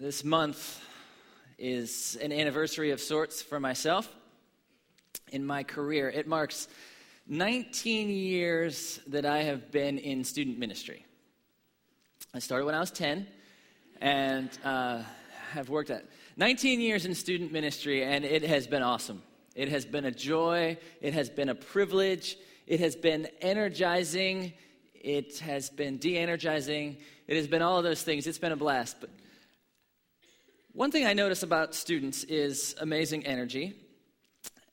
This 0.00 0.24
month 0.24 0.82
is 1.58 2.16
an 2.22 2.32
anniversary 2.32 2.90
of 2.90 3.02
sorts 3.02 3.42
for 3.42 3.60
myself 3.60 4.10
in 5.30 5.44
my 5.44 5.62
career. 5.62 6.08
It 6.08 6.26
marks 6.26 6.68
19 7.28 8.08
years 8.08 8.98
that 9.08 9.26
I 9.26 9.42
have 9.42 9.70
been 9.70 9.98
in 9.98 10.24
student 10.24 10.58
ministry. 10.58 11.04
I 12.32 12.38
started 12.38 12.64
when 12.64 12.74
I 12.74 12.80
was 12.80 12.90
10 12.92 13.26
and 14.00 14.48
uh, 14.64 15.02
have 15.50 15.68
worked 15.68 15.90
at 15.90 16.06
19 16.38 16.80
years 16.80 17.04
in 17.04 17.14
student 17.14 17.52
ministry, 17.52 18.02
and 18.02 18.24
it 18.24 18.42
has 18.44 18.66
been 18.66 18.82
awesome. 18.82 19.22
It 19.54 19.68
has 19.68 19.84
been 19.84 20.06
a 20.06 20.10
joy, 20.10 20.78
it 21.02 21.12
has 21.12 21.28
been 21.28 21.50
a 21.50 21.54
privilege, 21.54 22.38
it 22.66 22.80
has 22.80 22.96
been 22.96 23.28
energizing, 23.42 24.54
it 24.94 25.40
has 25.40 25.68
been 25.68 25.98
de 25.98 26.16
energizing, 26.16 26.96
it 27.28 27.36
has 27.36 27.46
been 27.46 27.60
all 27.60 27.76
of 27.76 27.84
those 27.84 28.02
things. 28.02 28.26
It's 28.26 28.38
been 28.38 28.52
a 28.52 28.56
blast. 28.56 28.96
But 28.98 29.10
one 30.80 30.90
thing 30.90 31.04
I 31.04 31.12
notice 31.12 31.42
about 31.42 31.74
students 31.74 32.24
is 32.24 32.74
amazing 32.80 33.26
energy, 33.26 33.74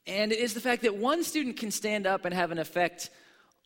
and 0.05 0.31
it 0.31 0.39
is 0.39 0.53
the 0.53 0.61
fact 0.61 0.83
that 0.83 0.95
one 0.95 1.21
student 1.21 1.57
can 1.57 1.69
stand 1.69 2.07
up 2.07 2.23
and 2.23 2.33
have 2.33 2.51
an 2.51 2.59
effect 2.59 3.09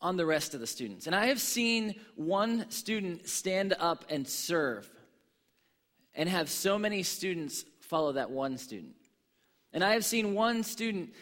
on 0.02 0.18
the 0.18 0.26
rest 0.26 0.56
of 0.56 0.60
the 0.60 0.66
students. 0.66 1.06
And 1.06 1.16
I 1.16 1.28
have 1.28 1.40
seen 1.40 1.94
one 2.16 2.68
student 2.72 3.30
stand 3.30 3.76
up 3.80 4.06
and 4.10 4.28
serve 4.28 4.90
and 6.16 6.28
have 6.28 6.50
so 6.50 6.80
many 6.80 7.04
students 7.04 7.64
follow 7.80 8.14
that 8.14 8.32
one 8.32 8.58
student. 8.58 8.96
And 9.72 9.84
I 9.84 9.94
have 9.94 10.04
seen 10.04 10.34
one 10.34 10.64
student 10.64 11.14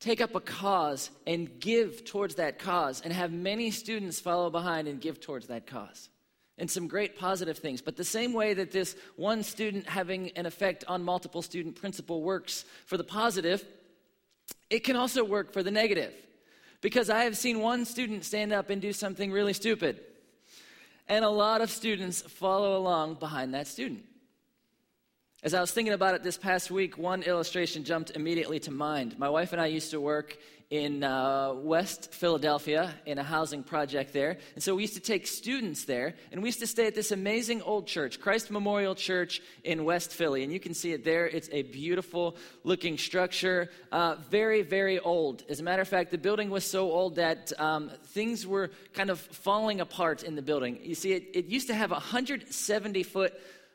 take 0.00 0.22
up 0.22 0.34
a 0.34 0.40
cause 0.40 1.10
and 1.26 1.60
give 1.60 2.06
towards 2.06 2.36
that 2.36 2.58
cause 2.58 3.02
and 3.02 3.12
have 3.12 3.32
many 3.32 3.70
students 3.70 4.18
follow 4.18 4.48
behind 4.48 4.88
and 4.88 4.98
give 4.98 5.20
towards 5.20 5.48
that 5.48 5.66
cause 5.66 6.08
and 6.58 6.70
some 6.70 6.88
great 6.88 7.18
positive 7.18 7.58
things. 7.58 7.82
But 7.82 7.96
the 7.96 8.04
same 8.04 8.32
way 8.32 8.54
that 8.54 8.70
this 8.70 8.96
one 9.16 9.42
student 9.42 9.86
having 9.88 10.30
an 10.30 10.46
effect 10.46 10.84
on 10.88 11.02
multiple 11.02 11.42
student 11.42 11.76
principal 11.76 12.22
works 12.22 12.64
for 12.86 12.96
the 12.96 13.04
positive, 13.04 13.64
it 14.70 14.80
can 14.80 14.96
also 14.96 15.24
work 15.24 15.52
for 15.52 15.62
the 15.62 15.70
negative. 15.70 16.12
Because 16.80 17.10
I 17.10 17.24
have 17.24 17.36
seen 17.36 17.60
one 17.60 17.84
student 17.84 18.24
stand 18.24 18.52
up 18.52 18.70
and 18.70 18.80
do 18.80 18.92
something 18.92 19.32
really 19.32 19.54
stupid, 19.54 20.00
and 21.08 21.24
a 21.24 21.30
lot 21.30 21.60
of 21.60 21.70
students 21.70 22.20
follow 22.20 22.76
along 22.76 23.14
behind 23.14 23.54
that 23.54 23.66
student. 23.66 24.04
As 25.46 25.54
I 25.54 25.60
was 25.60 25.70
thinking 25.70 25.94
about 25.94 26.16
it 26.16 26.24
this 26.24 26.36
past 26.36 26.72
week, 26.72 26.98
one 26.98 27.22
illustration 27.22 27.84
jumped 27.84 28.10
immediately 28.16 28.58
to 28.58 28.72
mind. 28.72 29.16
My 29.16 29.28
wife 29.28 29.52
and 29.52 29.62
I 29.62 29.66
used 29.66 29.92
to 29.92 30.00
work 30.00 30.36
in 30.70 31.04
uh, 31.04 31.52
West 31.54 32.12
Philadelphia 32.12 32.92
in 33.06 33.18
a 33.18 33.22
housing 33.22 33.62
project 33.62 34.12
there. 34.12 34.38
And 34.54 34.62
so 34.64 34.74
we 34.74 34.82
used 34.82 34.94
to 34.94 35.00
take 35.00 35.28
students 35.28 35.84
there, 35.84 36.14
and 36.32 36.42
we 36.42 36.48
used 36.48 36.58
to 36.58 36.66
stay 36.66 36.88
at 36.88 36.96
this 36.96 37.12
amazing 37.12 37.62
old 37.62 37.86
church, 37.86 38.18
Christ 38.18 38.50
Memorial 38.50 38.96
Church 38.96 39.40
in 39.62 39.84
West 39.84 40.12
Philly. 40.12 40.42
And 40.42 40.52
you 40.52 40.58
can 40.58 40.74
see 40.74 40.90
it 40.90 41.04
there. 41.04 41.28
It's 41.28 41.48
a 41.52 41.62
beautiful 41.62 42.36
looking 42.64 42.98
structure, 42.98 43.70
uh, 43.92 44.16
very, 44.28 44.62
very 44.62 44.98
old. 44.98 45.44
As 45.48 45.60
a 45.60 45.62
matter 45.62 45.82
of 45.82 45.86
fact, 45.86 46.10
the 46.10 46.18
building 46.18 46.50
was 46.50 46.64
so 46.64 46.90
old 46.90 47.14
that 47.16 47.52
um, 47.60 47.92
things 48.06 48.44
were 48.44 48.72
kind 48.94 49.10
of 49.10 49.20
falling 49.20 49.80
apart 49.80 50.24
in 50.24 50.34
the 50.34 50.42
building. 50.42 50.80
You 50.82 50.96
see, 50.96 51.12
it, 51.12 51.28
it 51.34 51.44
used 51.44 51.68
to 51.68 51.74
have 51.74 51.92
a 51.92 51.94
170 51.94 53.04
foot 53.04 53.32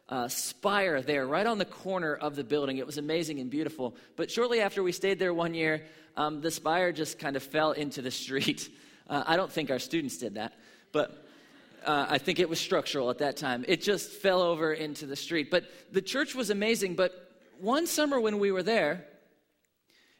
uh, 0.09 0.27
spire 0.27 1.01
there, 1.01 1.25
right 1.25 1.45
on 1.45 1.57
the 1.57 1.65
corner 1.65 2.15
of 2.15 2.35
the 2.35 2.43
building. 2.43 2.77
It 2.77 2.85
was 2.85 2.97
amazing 2.97 3.39
and 3.39 3.49
beautiful. 3.49 3.95
But 4.15 4.29
shortly 4.29 4.61
after 4.61 4.83
we 4.83 4.91
stayed 4.91 5.19
there 5.19 5.33
one 5.33 5.53
year, 5.53 5.83
um, 6.17 6.41
the 6.41 6.51
spire 6.51 6.91
just 6.91 7.17
kind 7.19 7.35
of 7.35 7.43
fell 7.43 7.71
into 7.71 8.01
the 8.01 8.11
street. 8.11 8.69
Uh, 9.09 9.23
I 9.27 9.35
don't 9.35 9.51
think 9.51 9.69
our 9.71 9.79
students 9.79 10.17
did 10.19 10.35
that, 10.35 10.53
but 10.93 11.25
uh, 11.85 12.05
I 12.07 12.17
think 12.17 12.39
it 12.39 12.47
was 12.47 12.61
structural 12.61 13.09
at 13.09 13.17
that 13.17 13.35
time. 13.35 13.65
It 13.67 13.81
just 13.81 14.09
fell 14.09 14.41
over 14.41 14.71
into 14.71 15.05
the 15.05 15.17
street. 15.17 15.51
But 15.51 15.65
the 15.91 16.01
church 16.01 16.33
was 16.33 16.49
amazing. 16.49 16.95
But 16.95 17.11
one 17.59 17.87
summer 17.87 18.21
when 18.21 18.39
we 18.39 18.53
were 18.53 18.63
there, 18.63 19.05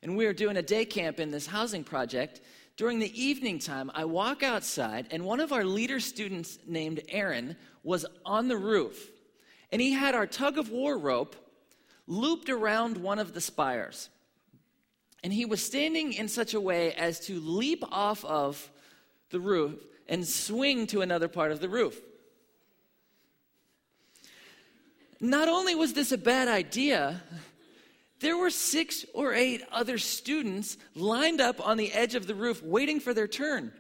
and 0.02 0.18
we 0.18 0.26
were 0.26 0.34
doing 0.34 0.58
a 0.58 0.62
day 0.62 0.84
camp 0.84 1.22
in 1.22 1.32
this 1.32 1.48
housing 1.48 1.86
project, 1.86 2.42
during 2.76 3.00
the 3.00 3.22
evening 3.22 3.60
time, 3.60 3.92
I 3.94 4.06
walk 4.06 4.44
outside, 4.44 5.08
and 5.12 5.24
one 5.24 5.40
of 5.40 5.52
our 5.54 5.64
leader 5.64 6.00
students 6.00 6.58
named 6.66 7.02
Aaron 7.10 7.56
was 7.84 8.06
on 8.26 8.48
the 8.48 8.58
roof. 8.58 9.10
And 9.72 9.82
he 9.82 9.94
had 9.94 10.16
our 10.16 10.28
tug 10.28 10.58
of 10.58 10.70
war 10.70 10.98
rope 10.98 11.36
looped 12.08 12.50
around 12.50 12.98
one 12.98 13.20
of 13.20 13.34
the 13.34 13.42
spires. 13.42 14.10
And 15.24 15.32
he 15.32 15.46
was 15.46 15.64
standing 15.64 16.14
in 16.14 16.28
such 16.28 16.54
a 16.54 16.60
way 16.60 16.94
as 16.94 17.20
to 17.28 17.40
leap 17.40 17.84
off 17.92 18.26
of 18.26 18.70
the 19.30 19.40
roof 19.40 19.76
and 20.10 20.28
swing 20.28 20.88
to 20.88 21.02
another 21.02 21.28
part 21.28 21.52
of 21.52 21.60
the 21.60 21.70
roof. 21.70 22.00
Not 25.20 25.48
only 25.48 25.76
was 25.76 25.94
this 25.94 26.12
a 26.12 26.18
bad 26.18 26.48
idea, 26.48 27.22
there 28.20 28.38
were 28.38 28.50
six 28.50 29.06
or 29.14 29.34
eight 29.34 29.64
other 29.72 30.00
students 30.00 30.78
lined 30.96 31.40
up 31.40 31.66
on 31.66 31.78
the 31.78 31.94
edge 31.94 32.16
of 32.16 32.26
the 32.26 32.36
roof 32.36 32.64
waiting 32.64 33.00
for 33.00 33.14
their 33.14 33.28
turn. 33.28 33.72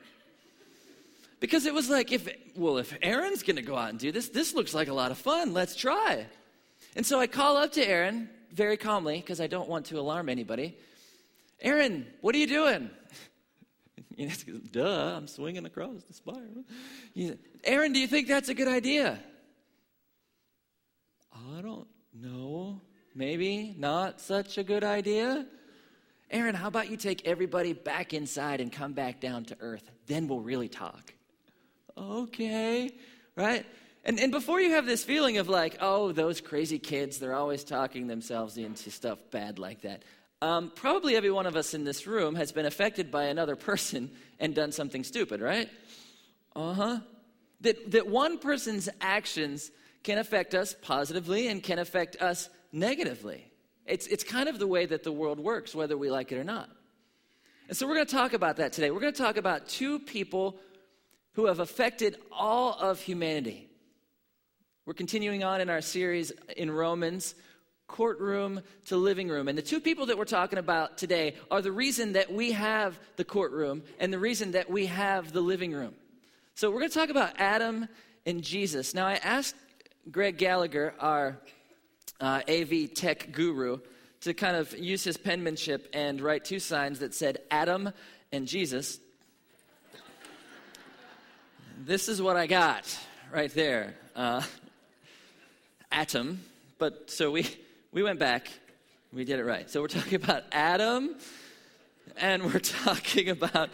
Because 1.41 1.65
it 1.65 1.73
was 1.73 1.89
like, 1.89 2.11
if, 2.13 2.29
well, 2.55 2.77
if 2.77 2.95
Aaron's 3.01 3.43
gonna 3.43 3.63
go 3.63 3.75
out 3.75 3.89
and 3.89 3.99
do 3.99 4.13
this, 4.13 4.29
this 4.29 4.53
looks 4.53 4.73
like 4.73 4.87
a 4.87 4.93
lot 4.93 5.11
of 5.11 5.17
fun. 5.17 5.53
Let's 5.53 5.75
try. 5.75 6.27
And 6.95 7.05
so 7.05 7.19
I 7.19 7.27
call 7.27 7.57
up 7.57 7.73
to 7.73 7.85
Aaron 7.85 8.29
very 8.53 8.77
calmly, 8.77 9.17
because 9.17 9.41
I 9.41 9.47
don't 9.47 9.67
want 9.67 9.87
to 9.87 9.99
alarm 9.99 10.29
anybody. 10.29 10.77
Aaron, 11.61 12.05
what 12.21 12.33
are 12.35 12.37
you 12.37 12.47
doing? 12.47 12.89
You 14.17 14.27
know, 14.27 14.59
Duh, 14.71 15.15
I'm 15.17 15.25
swinging 15.25 15.65
across 15.65 16.03
the 16.03 16.13
spire. 16.13 16.49
Aaron, 17.63 17.93
do 17.93 17.99
you 17.99 18.05
think 18.05 18.27
that's 18.27 18.49
a 18.49 18.53
good 18.53 18.67
idea? 18.67 19.17
I 21.33 21.61
don't 21.61 21.87
know. 22.13 22.81
Maybe 23.15 23.73
not 23.79 24.21
such 24.21 24.59
a 24.59 24.63
good 24.63 24.83
idea. 24.83 25.47
Aaron, 26.29 26.53
how 26.53 26.67
about 26.67 26.91
you 26.91 26.97
take 26.97 27.25
everybody 27.25 27.73
back 27.73 28.13
inside 28.13 28.61
and 28.61 28.71
come 28.71 28.93
back 28.93 29.21
down 29.21 29.45
to 29.45 29.57
earth? 29.59 29.89
Then 30.05 30.27
we'll 30.27 30.41
really 30.41 30.69
talk. 30.69 31.13
Okay, 31.97 32.91
right? 33.35 33.65
And, 34.03 34.19
and 34.19 34.31
before 34.31 34.59
you 34.59 34.71
have 34.71 34.85
this 34.85 35.03
feeling 35.03 35.37
of 35.37 35.47
like, 35.47 35.77
oh, 35.79 36.11
those 36.11 36.41
crazy 36.41 36.79
kids, 36.79 37.19
they're 37.19 37.35
always 37.35 37.63
talking 37.63 38.07
themselves 38.07 38.57
into 38.57 38.89
stuff 38.89 39.19
bad 39.29 39.59
like 39.59 39.81
that. 39.81 40.03
Um, 40.41 40.71
probably 40.75 41.15
every 41.15 41.29
one 41.29 41.45
of 41.45 41.55
us 41.55 41.75
in 41.75 41.83
this 41.83 42.07
room 42.07 42.33
has 42.35 42.51
been 42.51 42.65
affected 42.65 43.11
by 43.11 43.25
another 43.25 43.55
person 43.55 44.09
and 44.39 44.55
done 44.55 44.71
something 44.71 45.03
stupid, 45.03 45.39
right? 45.39 45.69
Uh 46.55 46.73
huh. 46.73 46.99
That, 47.61 47.91
that 47.91 48.07
one 48.07 48.39
person's 48.39 48.89
actions 48.99 49.69
can 50.03 50.17
affect 50.17 50.55
us 50.55 50.75
positively 50.81 51.47
and 51.47 51.61
can 51.61 51.77
affect 51.77 52.19
us 52.19 52.49
negatively. 52.71 53.45
It's, 53.85 54.07
it's 54.07 54.23
kind 54.23 54.49
of 54.49 54.57
the 54.57 54.65
way 54.65 54.87
that 54.87 55.03
the 55.03 55.11
world 55.11 55.39
works, 55.39 55.75
whether 55.75 55.95
we 55.95 56.09
like 56.09 56.31
it 56.31 56.39
or 56.39 56.43
not. 56.43 56.69
And 57.67 57.77
so 57.77 57.87
we're 57.87 57.95
going 57.95 58.07
to 58.07 58.15
talk 58.15 58.33
about 58.33 58.57
that 58.57 58.73
today. 58.73 58.89
We're 58.89 58.99
going 58.99 59.13
to 59.13 59.21
talk 59.21 59.37
about 59.37 59.69
two 59.69 59.99
people 59.99 60.59
who 61.33 61.45
have 61.45 61.59
affected 61.59 62.17
all 62.31 62.73
of 62.73 62.99
humanity. 62.99 63.69
We're 64.85 64.93
continuing 64.93 65.43
on 65.43 65.61
in 65.61 65.69
our 65.69 65.81
series 65.81 66.31
in 66.57 66.71
Romans 66.71 67.35
courtroom 67.87 68.61
to 68.85 68.95
living 68.95 69.27
room. 69.27 69.47
And 69.47 69.57
the 69.57 69.61
two 69.61 69.79
people 69.79 70.07
that 70.07 70.17
we're 70.17 70.25
talking 70.25 70.57
about 70.57 70.97
today 70.97 71.35
are 71.51 71.61
the 71.61 71.71
reason 71.71 72.13
that 72.13 72.31
we 72.31 72.53
have 72.53 72.97
the 73.17 73.25
courtroom 73.25 73.83
and 73.99 74.11
the 74.11 74.17
reason 74.17 74.51
that 74.51 74.69
we 74.69 74.87
have 74.87 75.33
the 75.33 75.41
living 75.41 75.73
room. 75.73 75.93
So 76.55 76.71
we're 76.71 76.79
going 76.79 76.89
to 76.89 76.97
talk 76.97 77.09
about 77.09 77.33
Adam 77.37 77.87
and 78.25 78.43
Jesus. 78.43 78.93
Now, 78.93 79.07
I 79.07 79.15
asked 79.15 79.55
Greg 80.09 80.37
Gallagher, 80.37 80.93
our 80.99 81.39
uh, 82.19 82.41
AV 82.47 82.93
tech 82.93 83.31
guru, 83.31 83.79
to 84.21 84.33
kind 84.33 84.55
of 84.55 84.77
use 84.77 85.03
his 85.03 85.17
penmanship 85.17 85.89
and 85.93 86.21
write 86.21 86.45
two 86.45 86.59
signs 86.59 86.99
that 86.99 87.13
said 87.13 87.39
Adam 87.49 87.91
and 88.31 88.47
Jesus. 88.47 88.99
This 91.85 92.07
is 92.07 92.21
what 92.21 92.37
I 92.37 92.45
got 92.45 92.97
right 93.33 93.51
there. 93.53 93.95
Uh, 94.15 94.43
atom. 95.91 96.43
But 96.77 97.09
so 97.09 97.31
we 97.31 97.47
we 97.91 98.03
went 98.03 98.19
back. 98.19 98.49
We 99.11 99.25
did 99.25 99.39
it 99.39 99.45
right. 99.45 99.69
So 99.69 99.81
we're 99.81 99.87
talking 99.87 100.15
about 100.15 100.43
Adam 100.51 101.15
and 102.17 102.43
we're 102.45 102.59
talking 102.83 103.29
about 103.29 103.69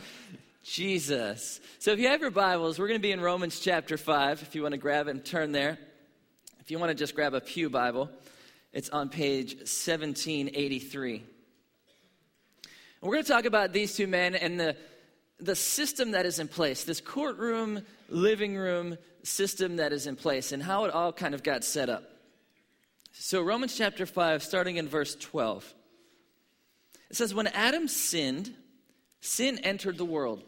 Jesus. 0.64 1.60
So 1.80 1.92
if 1.92 2.00
you 2.00 2.08
have 2.08 2.22
your 2.22 2.32
Bibles, 2.32 2.80
we're 2.80 2.88
going 2.88 3.00
to 3.00 3.04
be 3.04 3.12
in 3.12 3.22
Romans 3.22 3.60
chapter 3.60 3.98
5. 3.98 4.42
If 4.42 4.56
you 4.56 4.64
want 4.64 4.72
to 4.72 4.78
grab 4.78 5.08
it 5.08 5.12
and 5.12 5.24
turn 5.24 5.52
there. 5.52 5.78
If 6.60 6.72
you 6.72 6.80
want 6.80 6.90
to 6.90 6.96
just 6.96 7.14
grab 7.14 7.34
a 7.34 7.42
Pew 7.42 7.70
Bible, 7.70 8.10
it's 8.74 8.90
on 8.90 9.10
page 9.10 9.56
1783. 9.56 11.16
And 11.16 11.26
we're 13.02 13.14
going 13.14 13.24
to 13.24 13.32
talk 13.32 13.46
about 13.46 13.74
these 13.74 13.96
two 13.96 14.08
men 14.08 14.34
and 14.36 14.60
the, 14.60 14.76
the 15.40 15.56
system 15.56 16.12
that 16.12 16.26
is 16.26 16.40
in 16.40 16.48
place, 16.48 16.84
this 16.84 17.02
courtroom, 17.02 17.82
living 18.10 18.56
room 18.56 18.98
system 19.24 19.78
that 19.78 19.94
is 19.94 20.08
in 20.08 20.16
place, 20.16 20.52
and 20.52 20.64
how 20.64 20.86
it 20.86 20.94
all 20.94 21.14
kind 21.14 21.36
of 21.36 21.44
got 21.44 21.64
set 21.64 21.90
up. 21.90 22.04
So, 23.14 23.42
Romans 23.42 23.76
chapter 23.76 24.06
5, 24.06 24.44
starting 24.44 24.78
in 24.78 24.88
verse 24.88 25.16
12, 25.16 25.74
it 27.10 27.16
says, 27.16 27.34
When 27.34 27.48
Adam 27.48 27.88
sinned, 27.88 28.54
sin 29.22 29.60
entered 29.60 29.98
the 29.98 30.06
world. 30.06 30.44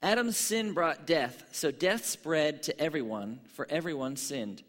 Adam's 0.00 0.36
sin 0.36 0.74
brought 0.74 1.06
death, 1.06 1.42
so 1.50 1.70
death 1.72 2.06
spread 2.06 2.62
to 2.64 2.80
everyone, 2.80 3.40
for 3.54 3.66
everyone 3.68 4.16
sinned. 4.16 4.62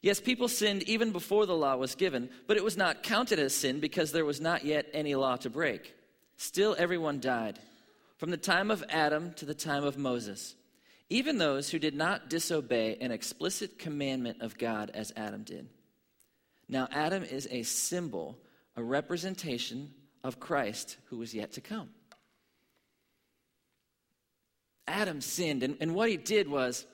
Yes, 0.00 0.18
people 0.18 0.48
sinned 0.48 0.82
even 0.84 1.12
before 1.12 1.46
the 1.46 1.54
law 1.54 1.76
was 1.76 1.94
given, 1.94 2.28
but 2.48 2.56
it 2.56 2.64
was 2.64 2.76
not 2.76 3.04
counted 3.04 3.38
as 3.38 3.54
sin 3.54 3.78
because 3.78 4.10
there 4.10 4.24
was 4.24 4.40
not 4.40 4.64
yet 4.64 4.86
any 4.92 5.14
law 5.14 5.36
to 5.36 5.50
break. 5.50 5.94
Still, 6.36 6.74
everyone 6.76 7.20
died, 7.20 7.60
from 8.22 8.30
the 8.30 8.36
time 8.36 8.70
of 8.70 8.84
Adam 8.88 9.32
to 9.32 9.44
the 9.44 9.52
time 9.52 9.82
of 9.82 9.98
Moses, 9.98 10.54
even 11.10 11.38
those 11.38 11.70
who 11.70 11.80
did 11.80 11.92
not 11.92 12.30
disobey 12.30 12.96
an 13.00 13.10
explicit 13.10 13.80
commandment 13.80 14.42
of 14.42 14.56
God 14.56 14.92
as 14.94 15.12
Adam 15.16 15.42
did. 15.42 15.68
Now, 16.68 16.86
Adam 16.92 17.24
is 17.24 17.48
a 17.50 17.64
symbol, 17.64 18.38
a 18.76 18.82
representation 18.84 19.90
of 20.22 20.38
Christ 20.38 20.98
who 21.06 21.18
was 21.18 21.34
yet 21.34 21.54
to 21.54 21.60
come. 21.60 21.88
Adam 24.86 25.20
sinned, 25.20 25.64
and, 25.64 25.76
and 25.80 25.92
what 25.92 26.08
he 26.08 26.16
did 26.16 26.46
was 26.46 26.86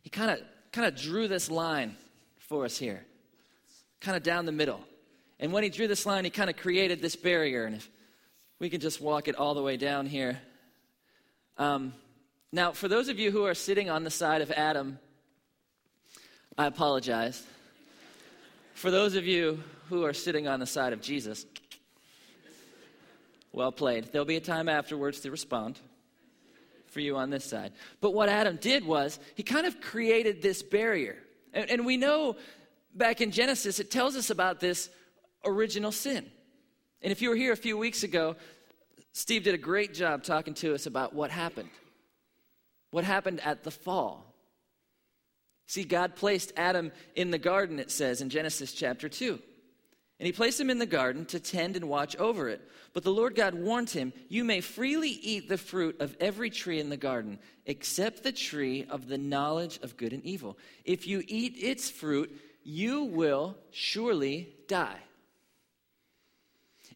he 0.00 0.08
kind 0.08 0.30
of 0.30 0.38
kind 0.72 0.88
of 0.88 0.98
drew 0.98 1.28
this 1.28 1.50
line 1.50 1.96
for 2.38 2.64
us 2.64 2.78
here, 2.78 3.04
kind 4.00 4.16
of 4.16 4.22
down 4.22 4.46
the 4.46 4.52
middle. 4.52 4.80
And 5.38 5.52
when 5.52 5.62
he 5.64 5.68
drew 5.68 5.86
this 5.86 6.06
line, 6.06 6.24
he 6.24 6.30
kind 6.30 6.48
of 6.48 6.56
created 6.56 7.02
this 7.02 7.14
barrier. 7.14 7.66
And 7.66 7.76
if 7.76 7.90
we 8.62 8.70
can 8.70 8.80
just 8.80 9.00
walk 9.00 9.26
it 9.26 9.34
all 9.34 9.54
the 9.54 9.62
way 9.62 9.76
down 9.76 10.06
here. 10.06 10.38
Um, 11.58 11.92
now, 12.52 12.70
for 12.70 12.86
those 12.86 13.08
of 13.08 13.18
you 13.18 13.32
who 13.32 13.44
are 13.44 13.54
sitting 13.54 13.90
on 13.90 14.04
the 14.04 14.10
side 14.10 14.40
of 14.40 14.52
Adam, 14.52 15.00
I 16.56 16.66
apologize. 16.66 17.42
For 18.74 18.92
those 18.92 19.16
of 19.16 19.26
you 19.26 19.60
who 19.88 20.04
are 20.04 20.12
sitting 20.12 20.46
on 20.46 20.60
the 20.60 20.66
side 20.66 20.92
of 20.92 21.02
Jesus, 21.02 21.44
well 23.52 23.72
played. 23.72 24.12
There'll 24.12 24.24
be 24.24 24.36
a 24.36 24.40
time 24.40 24.68
afterwards 24.68 25.18
to 25.22 25.32
respond 25.32 25.80
for 26.86 27.00
you 27.00 27.16
on 27.16 27.30
this 27.30 27.44
side. 27.44 27.72
But 28.00 28.14
what 28.14 28.28
Adam 28.28 28.60
did 28.62 28.86
was 28.86 29.18
he 29.34 29.42
kind 29.42 29.66
of 29.66 29.80
created 29.80 30.40
this 30.40 30.62
barrier. 30.62 31.16
And, 31.52 31.68
and 31.68 31.84
we 31.84 31.96
know 31.96 32.36
back 32.94 33.20
in 33.20 33.32
Genesis, 33.32 33.80
it 33.80 33.90
tells 33.90 34.14
us 34.14 34.30
about 34.30 34.60
this 34.60 34.88
original 35.44 35.90
sin. 35.90 36.30
And 37.02 37.10
if 37.10 37.20
you 37.20 37.30
were 37.30 37.36
here 37.36 37.52
a 37.52 37.56
few 37.56 37.76
weeks 37.76 38.02
ago, 38.02 38.36
Steve 39.12 39.44
did 39.44 39.54
a 39.54 39.58
great 39.58 39.92
job 39.92 40.22
talking 40.22 40.54
to 40.54 40.74
us 40.74 40.86
about 40.86 41.14
what 41.14 41.30
happened. 41.30 41.70
What 42.90 43.04
happened 43.04 43.40
at 43.40 43.64
the 43.64 43.70
fall. 43.70 44.32
See, 45.66 45.84
God 45.84 46.16
placed 46.16 46.52
Adam 46.56 46.92
in 47.14 47.30
the 47.30 47.38
garden, 47.38 47.78
it 47.78 47.90
says 47.90 48.20
in 48.20 48.30
Genesis 48.30 48.72
chapter 48.72 49.08
2. 49.08 49.38
And 50.18 50.26
he 50.26 50.32
placed 50.32 50.60
him 50.60 50.70
in 50.70 50.78
the 50.78 50.86
garden 50.86 51.24
to 51.26 51.40
tend 51.40 51.74
and 51.74 51.88
watch 51.88 52.14
over 52.16 52.48
it. 52.48 52.60
But 52.92 53.02
the 53.02 53.10
Lord 53.10 53.34
God 53.34 53.54
warned 53.54 53.90
him, 53.90 54.12
You 54.28 54.44
may 54.44 54.60
freely 54.60 55.08
eat 55.08 55.48
the 55.48 55.58
fruit 55.58 56.00
of 56.00 56.16
every 56.20 56.50
tree 56.50 56.78
in 56.78 56.90
the 56.90 56.96
garden, 56.96 57.38
except 57.66 58.22
the 58.22 58.32
tree 58.32 58.84
of 58.88 59.08
the 59.08 59.18
knowledge 59.18 59.80
of 59.82 59.96
good 59.96 60.12
and 60.12 60.24
evil. 60.24 60.58
If 60.84 61.06
you 61.06 61.24
eat 61.26 61.54
its 61.56 61.90
fruit, 61.90 62.30
you 62.62 63.04
will 63.04 63.56
surely 63.70 64.50
die. 64.68 65.00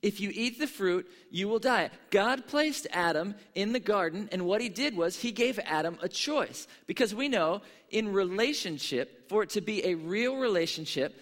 If 0.03 0.21
you 0.21 0.31
eat 0.33 0.59
the 0.59 0.67
fruit, 0.67 1.07
you 1.31 1.49
will 1.49 1.59
die. 1.59 1.91
God 2.11 2.47
placed 2.47 2.87
Adam 2.91 3.35
in 3.55 3.73
the 3.73 3.81
garden, 3.81 4.29
and 4.33 4.47
what 4.47 4.61
he 4.61 4.69
did 4.69 4.97
was 4.97 5.17
he 5.17 5.33
gave 5.33 5.59
Adam 5.65 5.99
a 6.03 6.09
choice. 6.09 6.67
Because 6.87 7.15
we 7.15 7.29
know 7.29 7.63
in 7.91 8.13
relationship, 8.13 9.29
for 9.29 9.43
it 9.43 9.51
to 9.51 9.61
be 9.61 9.85
a 9.85 9.95
real 9.95 10.37
relationship, 10.37 11.19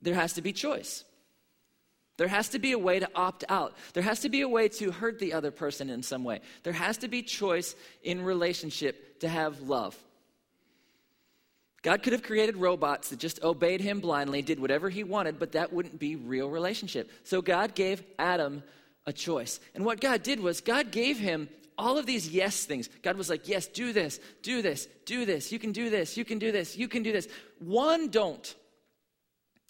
there 0.00 0.14
has 0.14 0.34
to 0.34 0.42
be 0.42 0.52
choice. 0.52 1.04
There 2.18 2.28
has 2.28 2.50
to 2.50 2.58
be 2.58 2.72
a 2.72 2.78
way 2.78 3.00
to 3.00 3.08
opt 3.14 3.44
out. 3.48 3.74
There 3.94 4.02
has 4.02 4.20
to 4.20 4.28
be 4.28 4.42
a 4.42 4.48
way 4.48 4.68
to 4.68 4.90
hurt 4.90 5.18
the 5.18 5.32
other 5.32 5.50
person 5.50 5.90
in 5.90 6.02
some 6.02 6.24
way. 6.24 6.40
There 6.62 6.72
has 6.72 6.98
to 6.98 7.08
be 7.08 7.22
choice 7.22 7.74
in 8.02 8.22
relationship 8.22 9.20
to 9.20 9.28
have 9.28 9.60
love. 9.60 9.96
God 11.82 12.02
could 12.02 12.12
have 12.12 12.22
created 12.22 12.56
robots 12.56 13.08
that 13.08 13.18
just 13.18 13.42
obeyed 13.42 13.80
him 13.80 14.00
blindly, 14.00 14.40
did 14.40 14.60
whatever 14.60 14.88
he 14.88 15.02
wanted, 15.02 15.38
but 15.38 15.52
that 15.52 15.72
wouldn't 15.72 15.98
be 15.98 16.14
real 16.14 16.48
relationship. 16.48 17.10
So 17.24 17.42
God 17.42 17.74
gave 17.74 18.02
Adam 18.18 18.62
a 19.04 19.12
choice. 19.12 19.58
And 19.74 19.84
what 19.84 20.00
God 20.00 20.22
did 20.22 20.38
was 20.38 20.60
God 20.60 20.92
gave 20.92 21.18
him 21.18 21.48
all 21.76 21.98
of 21.98 22.06
these 22.06 22.28
yes 22.28 22.64
things. 22.64 22.88
God 23.02 23.16
was 23.16 23.28
like, 23.28 23.48
yes, 23.48 23.66
do 23.66 23.92
this, 23.92 24.20
do 24.42 24.62
this, 24.62 24.86
do 25.06 25.26
this. 25.26 25.50
You 25.50 25.58
can 25.58 25.72
do 25.72 25.90
this, 25.90 26.16
you 26.16 26.24
can 26.24 26.38
do 26.38 26.52
this, 26.52 26.76
you 26.76 26.86
can 26.86 27.02
do 27.02 27.10
this. 27.10 27.26
One 27.58 28.08
don't. 28.08 28.54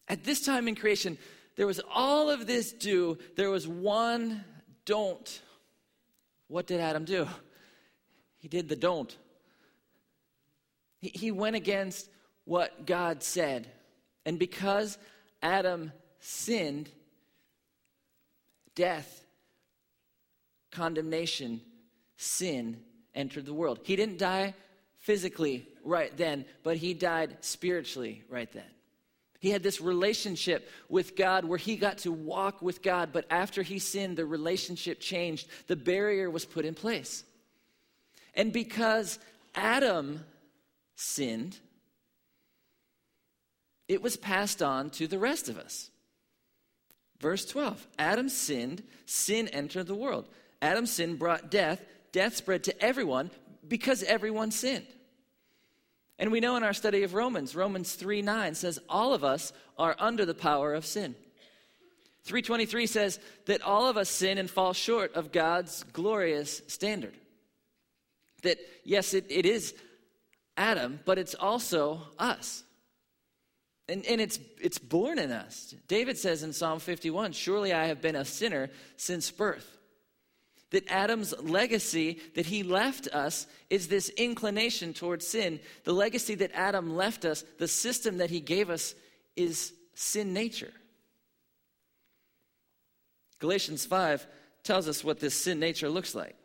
At 0.09 0.25
this 0.25 0.45
time 0.45 0.69
in 0.69 0.75
creation, 0.75 1.17
there 1.57 1.67
was 1.67 1.81
all 1.95 2.29
of 2.29 2.47
this 2.47 2.73
do, 2.73 3.19
there 3.37 3.51
was 3.51 3.67
one 3.67 4.45
don't. 4.85 5.41
What 6.49 6.67
did 6.67 6.81
Adam 6.81 7.07
do? 7.07 7.27
He 8.37 8.49
did 8.49 8.69
the 8.69 8.77
don't. 8.77 9.17
He, 11.03 11.33
went 11.33 11.57
against 11.57 12.09
what 12.45 12.87
God 12.87 13.25
said. 13.25 13.67
And 14.25 14.39
because 14.39 14.99
Adam 15.43 15.93
sinned, 16.21 16.89
death, 18.77 19.25
condemnation, 20.71 21.61
sin 22.17 22.81
entered 23.17 23.47
the 23.47 23.53
world. 23.53 23.81
He 23.83 23.97
didn't 23.97 24.19
die 24.19 24.55
physically 24.99 25.67
right 25.83 26.17
then, 26.17 26.45
but 26.63 26.77
he 26.77 26.95
died 26.95 27.37
spiritually 27.41 28.23
right 28.29 28.51
then. 28.53 28.63
He 29.41 29.51
had 29.51 29.65
this 29.65 29.81
relationship 29.81 30.71
with 30.89 31.17
God 31.17 31.45
where 31.45 31.59
he 31.59 31.75
got 31.75 31.99
to 31.99 32.13
walk 32.13 32.63
with 32.63 32.81
God, 32.81 33.11
but 33.13 33.27
after 33.29 33.63
he 33.65 33.81
sinned, 33.81 34.17
the 34.17 34.25
relationship 34.25 35.01
changed. 35.01 35.49
The 35.67 35.75
barrier 35.75 36.31
was 36.31 36.45
put 36.45 36.65
in 36.65 36.75
place. 36.75 37.25
And 38.35 38.53
because 38.53 39.19
Adam 39.57 40.25
sinned, 40.95 41.59
it 43.89 44.03
was 44.03 44.17
passed 44.17 44.63
on 44.63 44.91
to 44.91 45.07
the 45.07 45.19
rest 45.19 45.49
of 45.49 45.59
us. 45.59 45.91
Verse 47.21 47.45
12 47.45 47.87
Adam 47.99 48.29
sinned, 48.29 48.83
sin 49.07 49.49
entered 49.49 49.87
the 49.87 49.95
world. 49.95 50.29
Adam's 50.61 50.93
sin 50.93 51.17
brought 51.17 51.51
death, 51.51 51.85
death 52.13 52.37
spread 52.37 52.65
to 52.65 52.83
everyone 52.83 53.31
because 53.67 54.03
everyone 54.03 54.51
sinned. 54.51 54.87
And 56.19 56.31
we 56.31 56.41
know 56.41 56.57
in 56.57 56.63
our 56.63 56.73
study 56.73 57.03
of 57.03 57.15
Romans, 57.15 57.57
Romans 57.57 57.95
3 57.95 58.23
9 58.23 58.55
says, 58.55 58.79
All 58.89 59.15
of 59.15 59.25
us 59.25 59.53
are 59.79 59.97
under 59.99 60.25
the 60.25 60.35
power 60.35 60.75
of 60.75 60.87
sin. 60.87 61.15
323 62.25 62.87
says 62.87 63.19
that 63.47 63.63
all 63.63 63.89
of 63.89 63.97
us 63.97 64.09
sin 64.09 64.39
and 64.39 64.49
fall 64.49 64.73
short 64.73 65.15
of 65.15 65.33
God's 65.33 65.83
glorious 65.93 66.63
standard. 66.69 67.15
That, 68.43 68.59
yes, 68.85 69.15
it, 69.15 69.27
it 69.29 69.45
is 69.45 69.75
Adam, 70.57 71.01
but 71.05 71.19
it's 71.19 71.35
also 71.35 72.01
us. 72.19 72.65
And, 73.89 74.05
and 74.07 74.21
it's, 74.21 74.39
it's 74.61 74.79
born 74.79 75.19
in 75.19 75.33
us. 75.33 75.75
David 75.89 76.17
says 76.17 76.43
in 76.43 76.53
Psalm 76.53 76.79
51 76.79 77.33
Surely 77.33 77.73
I 77.73 77.87
have 77.87 78.01
been 78.01 78.17
a 78.17 78.25
sinner 78.25 78.71
since 78.97 79.31
birth 79.31 79.79
that 80.73 80.91
Adam's 80.91 81.35
legacy 81.39 82.19
that 82.35 82.47
he 82.47 82.63
left 82.63 83.07
us 83.09 83.47
is 83.71 83.89
this 83.89 84.09
inclination 84.11 84.95
towards 84.95 85.27
sin. 85.27 85.61
The 85.85 85.93
legacy 85.93 86.35
that 86.37 86.51
Adam 86.55 86.97
left 86.97 87.25
us, 87.25 87.45
the 87.59 87.69
system 87.69 88.19
that 88.19 88.31
he 88.31 88.41
gave 88.41 88.71
us, 88.71 88.95
is 89.37 89.73
sin 89.95 90.33
nature. 90.33 90.73
Galatians 93.39 93.85
5 93.85 94.27
tells 94.63 94.89
us 94.89 95.05
what 95.05 95.21
this 95.21 95.35
sin 95.35 95.61
nature 95.61 95.91
looks 95.91 96.15
like. 96.15 96.37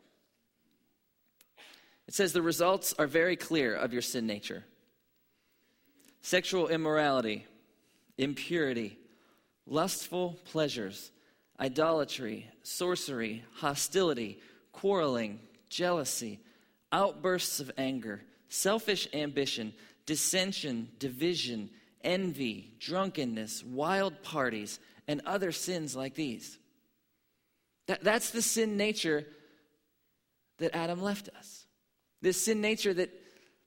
It 2.07 2.13
says 2.13 2.33
the 2.33 2.41
results 2.41 2.93
are 2.97 3.07
very 3.07 3.35
clear 3.35 3.75
of 3.75 3.93
your 3.93 4.01
sin 4.01 4.25
nature 4.27 4.63
sexual 6.21 6.67
immorality, 6.67 7.45
impurity, 8.17 8.97
lustful 9.65 10.37
pleasures 10.45 11.11
idolatry, 11.59 12.47
sorcery, 12.61 13.43
hostility, 13.55 14.39
quarreling, 14.71 15.39
jealousy, 15.69 16.39
outbursts 16.91 17.59
of 17.59 17.71
anger, 17.77 18.21
selfish 18.49 19.07
ambition, 19.13 19.73
dissension, 20.05 20.89
division, 20.99 21.69
envy, 22.03 22.73
drunkenness, 22.79 23.63
wild 23.63 24.21
parties, 24.23 24.79
and 25.07 25.21
other 25.25 25.51
sins 25.51 25.95
like 25.95 26.13
these. 26.13 26.57
That, 27.87 28.03
that's 28.03 28.29
the 28.29 28.41
sin 28.41 28.77
nature 28.77 29.25
that 30.59 30.75
Adam 30.75 31.01
left 31.01 31.29
us. 31.37 31.66
This 32.21 32.41
sin 32.41 32.61
nature 32.61 32.93
that 32.93 33.11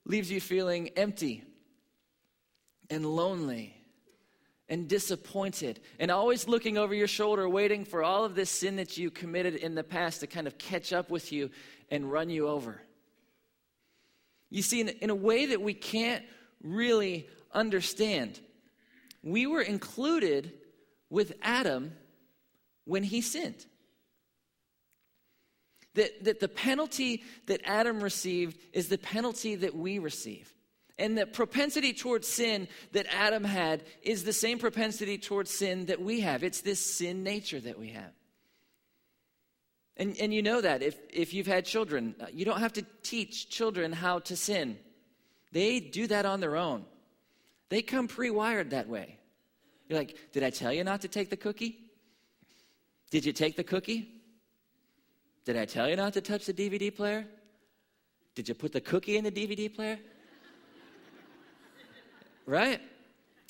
leaves 0.05 0.31
you 0.31 0.41
feeling 0.41 0.89
empty 0.89 1.43
and 2.89 3.05
lonely 3.05 3.75
and 4.67 4.87
disappointed 4.87 5.79
and 5.99 6.09
always 6.11 6.47
looking 6.47 6.77
over 6.77 6.93
your 6.93 7.07
shoulder, 7.07 7.47
waiting 7.47 7.85
for 7.85 8.03
all 8.03 8.23
of 8.25 8.35
this 8.35 8.49
sin 8.49 8.77
that 8.77 8.97
you 8.97 9.11
committed 9.11 9.55
in 9.55 9.75
the 9.75 9.83
past 9.83 10.21
to 10.21 10.27
kind 10.27 10.47
of 10.47 10.57
catch 10.57 10.93
up 10.93 11.09
with 11.09 11.31
you 11.31 11.49
and 11.89 12.11
run 12.11 12.29
you 12.29 12.47
over. 12.47 12.81
You 14.49 14.61
see, 14.61 14.81
in, 14.81 14.89
in 14.89 15.09
a 15.09 15.15
way 15.15 15.47
that 15.47 15.61
we 15.61 15.73
can't 15.73 16.23
really 16.63 17.27
understand, 17.53 18.39
we 19.23 19.47
were 19.47 19.61
included 19.61 20.53
with 21.09 21.33
Adam 21.41 21.93
when 22.85 23.03
he 23.03 23.21
sinned. 23.21 23.65
That, 25.95 26.23
that 26.23 26.39
the 26.39 26.47
penalty 26.47 27.23
that 27.47 27.61
Adam 27.65 28.01
received 28.01 28.57
is 28.71 28.87
the 28.87 28.97
penalty 28.97 29.55
that 29.55 29.75
we 29.75 29.99
receive. 29.99 30.53
And 30.97 31.17
the 31.17 31.25
propensity 31.25 31.93
towards 31.93 32.27
sin 32.27 32.67
that 32.91 33.07
Adam 33.13 33.43
had 33.43 33.83
is 34.03 34.23
the 34.23 34.33
same 34.33 34.59
propensity 34.59 35.17
towards 35.17 35.51
sin 35.51 35.87
that 35.87 36.01
we 36.01 36.21
have. 36.21 36.43
It's 36.43 36.61
this 36.61 36.79
sin 36.79 37.23
nature 37.23 37.59
that 37.59 37.79
we 37.79 37.89
have. 37.89 38.11
And, 39.97 40.15
and 40.19 40.33
you 40.33 40.41
know 40.41 40.61
that 40.61 40.81
if, 40.81 40.97
if 41.11 41.33
you've 41.33 41.47
had 41.47 41.65
children, 41.65 42.15
uh, 42.21 42.27
you 42.31 42.45
don't 42.45 42.59
have 42.59 42.73
to 42.73 42.85
teach 43.03 43.49
children 43.49 43.91
how 43.91 44.19
to 44.19 44.35
sin. 44.35 44.77
They 45.51 45.79
do 45.79 46.07
that 46.07 46.25
on 46.25 46.39
their 46.39 46.55
own. 46.55 46.85
They 47.69 47.81
come 47.81 48.07
pre 48.07 48.29
wired 48.29 48.69
that 48.69 48.87
way. 48.87 49.17
You're 49.87 49.99
like, 49.99 50.15
Did 50.31 50.43
I 50.43 50.49
tell 50.49 50.71
you 50.71 50.83
not 50.83 51.01
to 51.01 51.07
take 51.07 51.29
the 51.29 51.37
cookie? 51.37 51.77
Did 53.09 53.25
you 53.25 53.33
take 53.33 53.57
the 53.57 53.63
cookie? 53.63 54.20
Did 55.45 55.57
I 55.57 55.65
tell 55.65 55.89
you 55.89 55.95
not 55.95 56.13
to 56.13 56.21
touch 56.21 56.45
the 56.45 56.53
DVD 56.53 56.95
player? 56.95 57.25
Did 58.35 58.47
you 58.47 58.55
put 58.55 58.71
the 58.71 58.81
cookie 58.81 59.17
in 59.17 59.23
the 59.23 59.31
DVD 59.31 59.73
player? 59.73 59.99
right? 62.45 62.81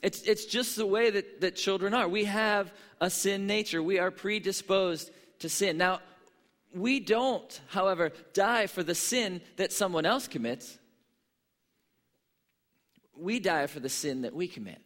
It's, 0.01 0.21
it's 0.24 0.45
just 0.45 0.75
the 0.75 0.86
way 0.86 1.10
that, 1.10 1.41
that 1.41 1.55
children 1.55 1.93
are. 1.93 2.07
We 2.07 2.25
have 2.25 2.74
a 3.00 3.10
sin 3.10 3.45
nature, 3.45 3.83
we 3.83 4.00
are 4.00 4.12
predisposed 4.12 5.12
to 5.39 5.50
sin. 5.50 5.77
Now, 5.77 6.00
we 6.74 7.00
don't, 7.00 7.60
however, 7.67 8.12
die 8.33 8.67
for 8.67 8.83
the 8.83 8.95
sin 8.95 9.41
that 9.57 9.74
someone 9.74 10.05
else 10.05 10.27
commits. 10.27 10.77
We 13.17 13.39
die 13.39 13.67
for 13.67 13.79
the 13.79 13.89
sin 13.89 14.21
that 14.21 14.33
we 14.33 14.48
commit. 14.48 14.81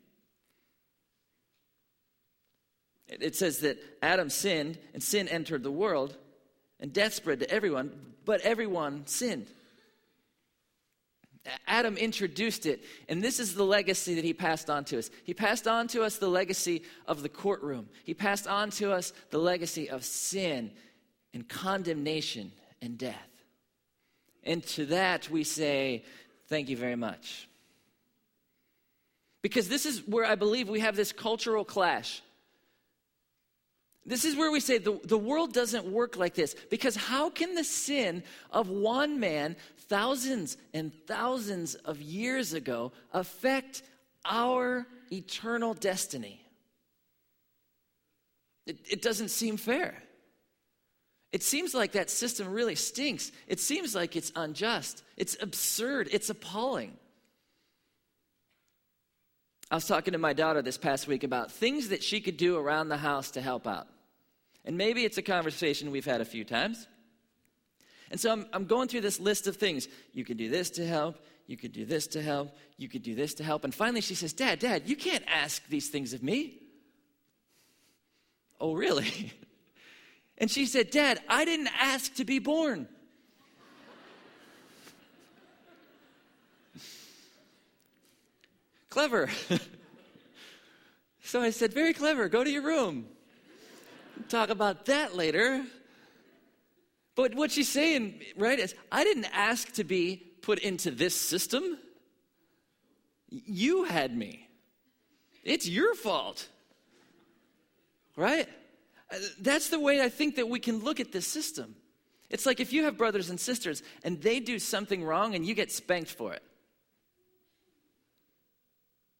It 3.08 3.36
says 3.36 3.60
that 3.60 3.78
Adam 4.02 4.32
sinned, 4.32 4.80
and 4.94 5.04
sin 5.04 5.28
entered 5.28 5.62
the 5.62 5.72
world, 5.72 6.18
and 6.79 6.91
death 6.91 7.13
spread 7.13 7.39
to 7.39 7.50
everyone, 7.50 7.91
but 8.25 8.41
everyone 8.41 9.08
sinned. 9.08 9.48
Adam 11.67 11.96
introduced 11.96 12.65
it, 12.65 12.84
and 13.08 13.22
this 13.22 13.39
is 13.39 13.53
the 13.53 13.63
legacy 13.63 14.15
that 14.15 14.24
he 14.24 14.34
passed 14.34 14.70
on 14.70 14.84
to 14.86 14.98
us. 14.98 15.12
He 15.24 15.34
passed 15.34 15.67
on 15.67 15.88
to 15.89 16.03
us 16.03 16.17
the 16.17 16.27
legacy 16.27 16.82
of 17.08 17.22
the 17.22 17.29
courtroom, 17.29 17.88
he 18.03 18.13
passed 18.13 18.48
on 18.48 18.72
to 18.72 18.91
us 18.91 19.13
the 19.29 19.38
legacy 19.38 19.89
of 19.89 20.03
sin 20.03 20.72
and 21.34 21.48
condemnation 21.48 22.51
and 22.82 22.98
death. 22.98 23.29
And 24.44 24.63
to 24.67 24.86
that 24.88 25.29
we 25.29 25.44
say, 25.44 26.03
Thank 26.48 26.70
you 26.70 26.77
very 26.77 26.96
much. 26.96 27.48
Because 29.41 29.67
this 29.67 29.86
is 29.86 30.08
where 30.08 30.25
I 30.25 30.36
believe 30.36 30.70
we 30.70 30.79
have 30.79 30.96
this 30.96 31.12
cultural 31.12 31.65
clash. 31.65 32.22
This 34.06 34.24
is 34.24 34.36
where 34.36 34.52
we 34.52 34.60
say 34.60 34.78
the, 34.78 35.00
the 35.04 35.18
world 35.18 35.52
doesn't 35.52 35.86
work 35.86 36.16
like 36.16 36.36
this. 36.36 36.56
Because 36.70 36.96
how 36.96 37.30
can 37.30 37.56
the 37.56 37.64
sin 37.64 38.24
of 38.52 38.70
one 38.70 39.20
man, 39.20 39.56
thousands 39.90 40.58
and 40.74 40.92
thousands 41.08 41.74
of 41.76 42.02
years 42.02 42.54
ago, 42.54 42.92
affect 43.14 43.82
our 44.24 44.86
eternal 45.12 45.74
destiny? 45.74 46.42
It, 48.68 48.78
it 48.90 49.02
doesn't 49.02 49.30
seem 49.30 49.58
fair. 49.58 50.04
It 51.32 51.42
seems 51.42 51.74
like 51.74 51.94
that 51.94 52.10
system 52.10 52.48
really 52.54 52.76
stinks. 52.76 53.32
It 53.48 53.60
seems 53.60 53.96
like 53.96 54.16
it's 54.16 54.32
unjust. 54.36 55.04
It's 55.18 55.36
absurd. 55.42 56.10
It's 56.12 56.30
appalling. 56.30 56.96
I 59.72 59.76
was 59.76 59.88
talking 59.88 60.12
to 60.14 60.20
my 60.20 60.34
daughter 60.34 60.62
this 60.62 60.78
past 60.78 61.08
week 61.08 61.24
about 61.24 61.52
things 61.52 61.90
that 61.90 62.04
she 62.04 62.22
could 62.22 62.38
do 62.38 62.56
around 62.56 62.90
the 62.90 62.98
house 62.98 63.32
to 63.32 63.42
help 63.42 63.66
out. 63.66 63.88
And 64.66 64.78
maybe 64.78 65.06
it's 65.06 65.18
a 65.20 65.22
conversation 65.22 65.92
we've 65.92 66.06
had 66.06 66.22
a 66.22 66.26
few 66.26 66.44
times. 66.44 66.88
And 68.10 68.20
so 68.20 68.32
I'm, 68.32 68.48
I'm 68.52 68.66
going 68.66 68.88
through 68.88 69.02
this 69.02 69.20
list 69.20 69.46
of 69.48 69.58
things. 69.58 69.88
You 70.12 70.26
could 70.26 70.38
do 70.38 70.50
this 70.50 70.72
to 70.72 70.86
help. 70.86 71.24
You 71.48 71.56
could 71.56 71.72
do 71.72 71.86
this 71.86 72.08
to 72.08 72.22
help. 72.22 72.58
You 72.78 72.90
could 72.90 73.04
do 73.04 73.14
this 73.14 73.36
to 73.36 73.44
help. 73.44 73.64
And 73.64 73.74
finally 73.74 74.02
she 74.02 74.16
says, 74.16 74.34
Dad, 74.34 74.60
Dad, 74.60 74.90
you 74.90 74.96
can't 74.96 75.24
ask 75.28 75.66
these 75.70 75.90
things 75.90 76.14
of 76.14 76.24
me. 76.24 76.58
Oh, 78.60 78.74
really? 78.74 79.32
And 80.38 80.52
she 80.52 80.66
said, 80.66 80.92
Dad, 80.92 81.22
I 81.30 81.46
didn't 81.46 81.70
ask 81.80 82.16
to 82.16 82.26
be 82.26 82.40
born. 82.40 82.90
clever. 88.90 89.30
so 91.24 91.40
I 91.42 91.52
said, 91.52 91.72
Very 91.72 91.94
clever. 91.94 92.28
Go 92.28 92.44
to 92.44 92.50
your 92.50 92.64
room 92.64 93.06
talk 94.30 94.50
about 94.50 94.86
that 94.86 95.16
later. 95.16 95.64
But 97.16 97.34
what 97.34 97.52
she's 97.52 97.70
saying, 97.70 98.22
right, 98.38 98.60
is 98.60 98.76
I 98.92 99.04
didn't 99.04 99.28
ask 99.34 99.72
to 99.74 99.84
be 99.84 100.22
put 100.42 100.60
into 100.60 100.92
this 100.92 101.20
system. 101.20 101.78
You 103.30 103.86
had 103.86 104.16
me. 104.16 104.48
It's 105.44 105.68
your 105.68 105.96
fault. 105.96 106.48
Right? 108.16 108.48
That's 109.40 109.70
the 109.70 109.80
way 109.80 110.02
I 110.02 110.10
think 110.10 110.36
that 110.36 110.50
we 110.50 110.60
can 110.60 110.80
look 110.80 111.00
at 111.00 111.12
this 111.12 111.28
system. 111.28 111.76
It's 112.30 112.46
like 112.46 112.60
if 112.60 112.74
you 112.74 112.84
have 112.84 112.98
brothers 112.98 113.30
and 113.30 113.40
sisters 113.40 113.84
and 114.04 114.22
they 114.22 114.40
do 114.40 114.60
something 114.60 115.04
wrong 115.04 115.36
and 115.36 115.46
you 115.46 115.54
get 115.54 115.72
spanked 115.72 116.12
for 116.12 116.34
it. 116.34 116.44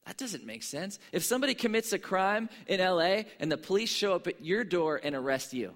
That 0.05 0.17
doesn't 0.17 0.45
make 0.45 0.63
sense. 0.63 1.00
If 1.12 1.24
somebody 1.24 1.55
commits 1.55 1.91
a 1.91 2.00
crime 2.00 2.50
in 2.67 2.79
LA 2.79 3.24
and 3.39 3.51
the 3.51 3.57
police 3.57 3.89
show 3.89 4.13
up 4.13 4.27
at 4.27 4.43
your 4.43 4.63
door 4.63 5.00
and 5.03 5.15
arrest 5.15 5.53
you, 5.53 5.74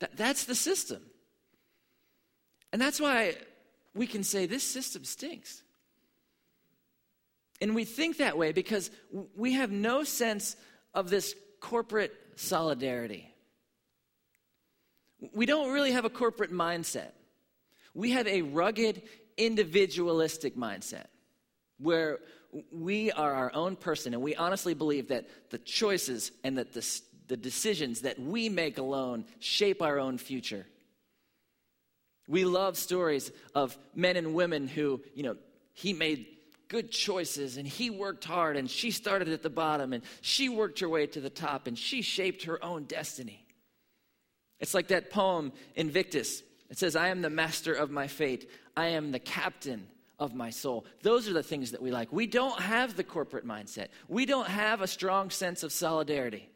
that, 0.00 0.16
that's 0.16 0.44
the 0.44 0.54
system. 0.54 1.02
And 2.72 2.80
that's 2.80 2.98
why 2.98 3.36
we 3.94 4.06
can 4.06 4.24
say 4.24 4.46
this 4.46 4.64
system 4.64 5.04
stinks. 5.04 5.62
And 7.60 7.74
we 7.74 7.84
think 7.84 8.16
that 8.16 8.36
way 8.36 8.52
because 8.52 8.90
we 9.36 9.52
have 9.52 9.70
no 9.70 10.02
sense 10.02 10.56
of 10.92 11.10
this 11.10 11.34
corporate 11.60 12.12
solidarity. 12.36 13.30
We 15.32 15.46
don't 15.46 15.72
really 15.72 15.92
have 15.92 16.04
a 16.04 16.10
corporate 16.10 16.52
mindset. 16.52 17.12
We 17.94 18.10
have 18.10 18.26
a 18.26 18.42
rugged 18.42 19.02
individualistic 19.36 20.56
mindset 20.56 21.06
where 21.78 22.20
we 22.70 23.10
are 23.10 23.32
our 23.32 23.54
own 23.54 23.76
person 23.76 24.14
and 24.14 24.22
we 24.22 24.36
honestly 24.36 24.74
believe 24.74 25.08
that 25.08 25.28
the 25.50 25.58
choices 25.58 26.30
and 26.44 26.58
that 26.58 26.72
the, 26.72 27.00
the 27.26 27.36
decisions 27.36 28.02
that 28.02 28.18
we 28.18 28.48
make 28.48 28.78
alone 28.78 29.24
shape 29.40 29.82
our 29.82 29.98
own 29.98 30.18
future. 30.18 30.66
We 32.28 32.44
love 32.44 32.78
stories 32.78 33.32
of 33.54 33.76
men 33.94 34.16
and 34.16 34.34
women 34.34 34.68
who, 34.68 35.02
you 35.14 35.24
know, 35.24 35.36
he 35.72 35.92
made 35.92 36.26
good 36.68 36.90
choices 36.90 37.56
and 37.56 37.66
he 37.66 37.90
worked 37.90 38.24
hard 38.24 38.56
and 38.56 38.70
she 38.70 38.90
started 38.90 39.28
at 39.28 39.42
the 39.42 39.50
bottom 39.50 39.92
and 39.92 40.02
she 40.22 40.48
worked 40.48 40.80
her 40.80 40.88
way 40.88 41.06
to 41.06 41.20
the 41.20 41.30
top 41.30 41.66
and 41.66 41.78
she 41.78 42.02
shaped 42.02 42.44
her 42.44 42.62
own 42.64 42.84
destiny. 42.84 43.44
It's 44.60 44.74
like 44.74 44.88
that 44.88 45.10
poem 45.10 45.52
Invictus. 45.74 46.42
It 46.74 46.78
says, 46.78 46.96
I 46.96 47.06
am 47.06 47.22
the 47.22 47.30
master 47.30 47.72
of 47.72 47.92
my 47.92 48.08
fate. 48.08 48.50
I 48.76 48.86
am 48.86 49.12
the 49.12 49.20
captain 49.20 49.86
of 50.18 50.34
my 50.34 50.50
soul. 50.50 50.84
Those 51.02 51.28
are 51.28 51.32
the 51.32 51.40
things 51.40 51.70
that 51.70 51.80
we 51.80 51.92
like. 51.92 52.12
We 52.12 52.26
don't 52.26 52.60
have 52.60 52.96
the 52.96 53.04
corporate 53.04 53.46
mindset, 53.46 53.90
we 54.08 54.26
don't 54.26 54.48
have 54.48 54.80
a 54.80 54.88
strong 54.88 55.30
sense 55.30 55.62
of 55.62 55.70
solidarity. 55.70 56.48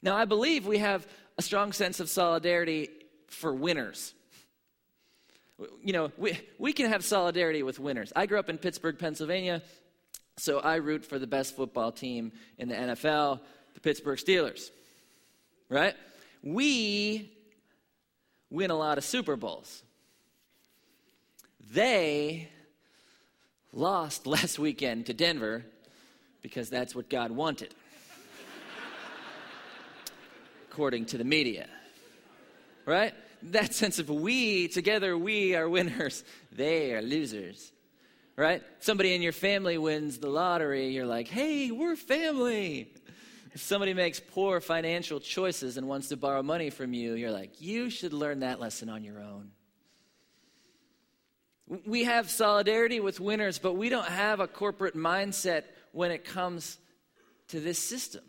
Now, 0.00 0.16
I 0.16 0.26
believe 0.26 0.64
we 0.64 0.78
have 0.78 1.08
a 1.36 1.42
strong 1.42 1.72
sense 1.72 1.98
of 1.98 2.08
solidarity 2.08 2.88
for 3.26 3.52
winners. 3.52 4.14
You 5.82 5.92
know, 5.92 6.12
we, 6.16 6.38
we 6.60 6.72
can 6.72 6.88
have 6.88 7.04
solidarity 7.04 7.64
with 7.64 7.80
winners. 7.80 8.12
I 8.14 8.26
grew 8.26 8.38
up 8.38 8.48
in 8.48 8.58
Pittsburgh, 8.58 8.96
Pennsylvania, 8.96 9.60
so 10.36 10.60
I 10.60 10.76
root 10.76 11.04
for 11.04 11.18
the 11.18 11.26
best 11.26 11.56
football 11.56 11.90
team 11.90 12.30
in 12.58 12.68
the 12.68 12.76
NFL, 12.76 13.40
the 13.74 13.80
Pittsburgh 13.80 14.20
Steelers. 14.20 14.70
Right? 15.68 15.96
We 16.44 17.33
win 18.54 18.70
a 18.70 18.76
lot 18.76 18.98
of 18.98 19.04
Super 19.04 19.34
Bowls. 19.36 19.82
They 21.72 22.48
lost 23.72 24.26
last 24.26 24.58
weekend 24.58 25.06
to 25.06 25.12
Denver 25.12 25.64
because 26.40 26.70
that's 26.70 26.94
what 26.94 27.10
God 27.10 27.32
wanted, 27.32 27.74
according 30.70 31.06
to 31.06 31.18
the 31.18 31.24
media. 31.24 31.66
Right? 32.86 33.14
That 33.42 33.74
sense 33.74 33.98
of 33.98 34.08
we, 34.08 34.68
together 34.68 35.18
we 35.18 35.56
are 35.56 35.68
winners, 35.68 36.22
they 36.52 36.94
are 36.94 37.02
losers. 37.02 37.72
Right? 38.36 38.62
Somebody 38.80 39.14
in 39.14 39.22
your 39.22 39.32
family 39.32 39.78
wins 39.78 40.18
the 40.18 40.28
lottery, 40.28 40.88
you're 40.88 41.06
like, 41.06 41.28
hey, 41.28 41.70
we're 41.70 41.96
family. 41.96 42.92
If 43.54 43.62
somebody 43.62 43.94
makes 43.94 44.18
poor 44.18 44.60
financial 44.60 45.20
choices 45.20 45.76
and 45.76 45.86
wants 45.86 46.08
to 46.08 46.16
borrow 46.16 46.42
money 46.42 46.70
from 46.70 46.92
you, 46.92 47.14
you're 47.14 47.30
like, 47.30 47.60
you 47.60 47.88
should 47.88 48.12
learn 48.12 48.40
that 48.40 48.58
lesson 48.58 48.88
on 48.88 49.04
your 49.04 49.20
own. 49.20 49.52
We 51.86 52.04
have 52.04 52.28
solidarity 52.28 52.98
with 52.98 53.20
winners, 53.20 53.60
but 53.60 53.74
we 53.74 53.88
don't 53.88 54.08
have 54.08 54.40
a 54.40 54.48
corporate 54.48 54.96
mindset 54.96 55.62
when 55.92 56.10
it 56.10 56.24
comes 56.24 56.78
to 57.48 57.60
this 57.60 57.78
system. 57.78 58.24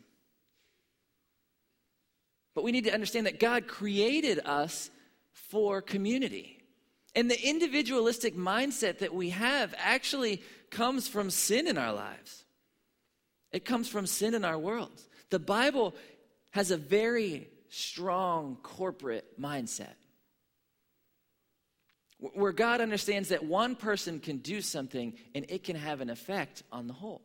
But 2.53 2.63
we 2.63 2.71
need 2.71 2.83
to 2.85 2.93
understand 2.93 3.25
that 3.25 3.39
God 3.39 3.67
created 3.67 4.39
us 4.45 4.91
for 5.33 5.81
community. 5.81 6.59
And 7.15 7.31
the 7.31 7.49
individualistic 7.49 8.35
mindset 8.35 8.99
that 8.99 9.13
we 9.13 9.31
have 9.31 9.73
actually 9.77 10.43
comes 10.69 11.07
from 11.07 11.31
sin 11.31 11.67
in 11.67 11.79
our 11.79 11.93
lives. 11.93 12.45
It 13.51 13.65
comes 13.65 13.89
from 13.89 14.05
sin 14.05 14.35
in 14.35 14.45
our 14.45 14.57
world. 14.57 15.01
The 15.35 15.39
Bible 15.39 15.93
has 16.51 16.71
a 16.71 16.77
very 16.77 17.49
strong 17.67 18.57
corporate 18.63 19.37
mindset 19.37 19.95
where 22.19 22.53
God 22.53 22.79
understands 22.79 23.27
that 23.27 23.43
one 23.43 23.75
person 23.75 24.21
can 24.21 24.37
do 24.37 24.61
something 24.61 25.13
and 25.35 25.45
it 25.49 25.65
can 25.65 25.75
have 25.75 25.99
an 25.99 26.09
effect 26.09 26.63
on 26.71 26.87
the 26.87 26.93
whole. 26.93 27.21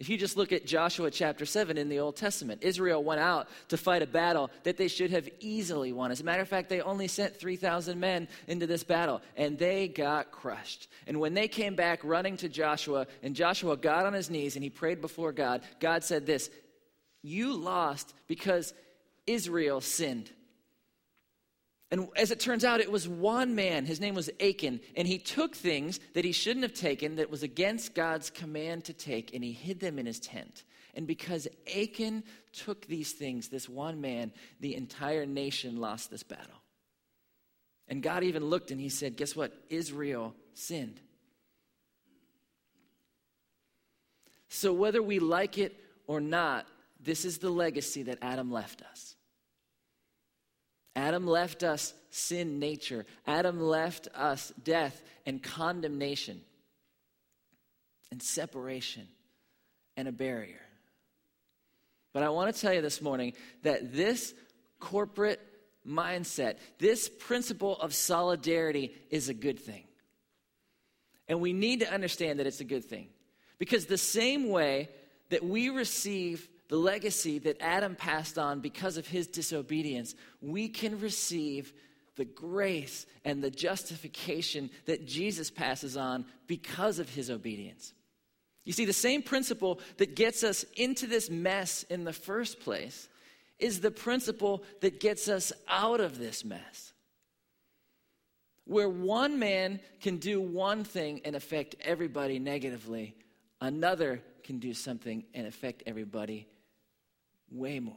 If 0.00 0.08
you 0.08 0.16
just 0.16 0.38
look 0.38 0.50
at 0.50 0.64
Joshua 0.64 1.10
chapter 1.10 1.44
7 1.44 1.76
in 1.76 1.90
the 1.90 1.98
Old 1.98 2.16
Testament, 2.16 2.62
Israel 2.62 3.04
went 3.04 3.20
out 3.20 3.48
to 3.68 3.76
fight 3.76 4.00
a 4.00 4.06
battle 4.06 4.50
that 4.62 4.78
they 4.78 4.88
should 4.88 5.10
have 5.10 5.28
easily 5.40 5.92
won. 5.92 6.10
As 6.10 6.22
a 6.22 6.24
matter 6.24 6.40
of 6.40 6.48
fact, 6.48 6.70
they 6.70 6.80
only 6.80 7.06
sent 7.06 7.36
3,000 7.36 8.00
men 8.00 8.26
into 8.48 8.66
this 8.66 8.82
battle, 8.82 9.20
and 9.36 9.58
they 9.58 9.88
got 9.88 10.30
crushed. 10.30 10.88
And 11.06 11.20
when 11.20 11.34
they 11.34 11.48
came 11.48 11.74
back 11.74 12.00
running 12.02 12.38
to 12.38 12.48
Joshua, 12.48 13.08
and 13.22 13.36
Joshua 13.36 13.76
got 13.76 14.06
on 14.06 14.14
his 14.14 14.30
knees 14.30 14.56
and 14.56 14.64
he 14.64 14.70
prayed 14.70 15.02
before 15.02 15.32
God, 15.32 15.60
God 15.80 16.02
said 16.02 16.24
this 16.24 16.48
You 17.20 17.54
lost 17.54 18.14
because 18.26 18.72
Israel 19.26 19.82
sinned. 19.82 20.30
And 21.90 22.08
as 22.14 22.30
it 22.30 22.38
turns 22.38 22.64
out, 22.64 22.80
it 22.80 22.90
was 22.90 23.08
one 23.08 23.54
man. 23.54 23.84
His 23.84 24.00
name 24.00 24.14
was 24.14 24.30
Achan. 24.40 24.80
And 24.96 25.08
he 25.08 25.18
took 25.18 25.56
things 25.56 25.98
that 26.14 26.24
he 26.24 26.32
shouldn't 26.32 26.62
have 26.62 26.74
taken, 26.74 27.16
that 27.16 27.30
was 27.30 27.42
against 27.42 27.94
God's 27.94 28.30
command 28.30 28.84
to 28.84 28.92
take, 28.92 29.34
and 29.34 29.42
he 29.42 29.52
hid 29.52 29.80
them 29.80 29.98
in 29.98 30.06
his 30.06 30.20
tent. 30.20 30.64
And 30.94 31.06
because 31.06 31.48
Achan 31.66 32.24
took 32.52 32.86
these 32.86 33.12
things, 33.12 33.48
this 33.48 33.68
one 33.68 34.00
man, 34.00 34.32
the 34.60 34.76
entire 34.76 35.26
nation 35.26 35.80
lost 35.80 36.10
this 36.10 36.22
battle. 36.22 36.62
And 37.88 38.02
God 38.02 38.22
even 38.22 38.44
looked 38.44 38.70
and 38.70 38.80
he 38.80 38.88
said, 38.88 39.16
Guess 39.16 39.34
what? 39.34 39.52
Israel 39.68 40.34
sinned. 40.54 41.00
So 44.48 44.72
whether 44.72 45.02
we 45.02 45.18
like 45.18 45.58
it 45.58 45.76
or 46.06 46.20
not, 46.20 46.66
this 47.00 47.24
is 47.24 47.38
the 47.38 47.50
legacy 47.50 48.04
that 48.04 48.18
Adam 48.22 48.50
left 48.50 48.82
us. 48.82 49.16
Adam 51.00 51.26
left 51.26 51.62
us 51.62 51.94
sin 52.10 52.58
nature. 52.58 53.06
Adam 53.26 53.58
left 53.58 54.06
us 54.14 54.52
death 54.62 55.02
and 55.24 55.42
condemnation 55.42 56.42
and 58.10 58.22
separation 58.22 59.08
and 59.96 60.08
a 60.08 60.12
barrier. 60.12 60.60
But 62.12 62.22
I 62.22 62.28
want 62.28 62.54
to 62.54 62.60
tell 62.60 62.74
you 62.74 62.82
this 62.82 63.00
morning 63.00 63.32
that 63.62 63.94
this 63.94 64.34
corporate 64.78 65.40
mindset, 65.88 66.56
this 66.78 67.08
principle 67.08 67.80
of 67.80 67.94
solidarity 67.94 68.92
is 69.08 69.30
a 69.30 69.34
good 69.34 69.58
thing. 69.58 69.84
And 71.28 71.40
we 71.40 71.54
need 71.54 71.80
to 71.80 71.90
understand 71.90 72.40
that 72.40 72.46
it's 72.46 72.60
a 72.60 72.64
good 72.64 72.84
thing. 72.84 73.08
Because 73.58 73.86
the 73.86 73.96
same 73.96 74.50
way 74.50 74.90
that 75.30 75.42
we 75.42 75.70
receive 75.70 76.46
the 76.70 76.76
legacy 76.76 77.40
that 77.40 77.60
Adam 77.60 77.96
passed 77.96 78.38
on 78.38 78.60
because 78.60 78.96
of 78.96 79.06
his 79.06 79.26
disobedience, 79.26 80.14
we 80.40 80.68
can 80.68 81.00
receive 81.00 81.72
the 82.14 82.24
grace 82.24 83.06
and 83.24 83.42
the 83.42 83.50
justification 83.50 84.70
that 84.86 85.04
Jesus 85.04 85.50
passes 85.50 85.96
on 85.96 86.24
because 86.46 87.00
of 87.00 87.10
his 87.10 87.28
obedience. 87.28 87.92
You 88.64 88.72
see, 88.72 88.84
the 88.84 88.92
same 88.92 89.20
principle 89.20 89.80
that 89.96 90.14
gets 90.14 90.44
us 90.44 90.64
into 90.76 91.08
this 91.08 91.28
mess 91.28 91.82
in 91.90 92.04
the 92.04 92.12
first 92.12 92.60
place 92.60 93.08
is 93.58 93.80
the 93.80 93.90
principle 93.90 94.62
that 94.80 95.00
gets 95.00 95.26
us 95.26 95.52
out 95.66 96.00
of 96.00 96.18
this 96.18 96.44
mess. 96.44 96.92
Where 98.64 98.88
one 98.88 99.40
man 99.40 99.80
can 100.00 100.18
do 100.18 100.40
one 100.40 100.84
thing 100.84 101.22
and 101.24 101.34
affect 101.34 101.74
everybody 101.80 102.38
negatively, 102.38 103.16
another 103.60 104.22
can 104.44 104.60
do 104.60 104.72
something 104.72 105.24
and 105.34 105.48
affect 105.48 105.82
everybody 105.84 106.46
way 107.50 107.80
more. 107.80 107.96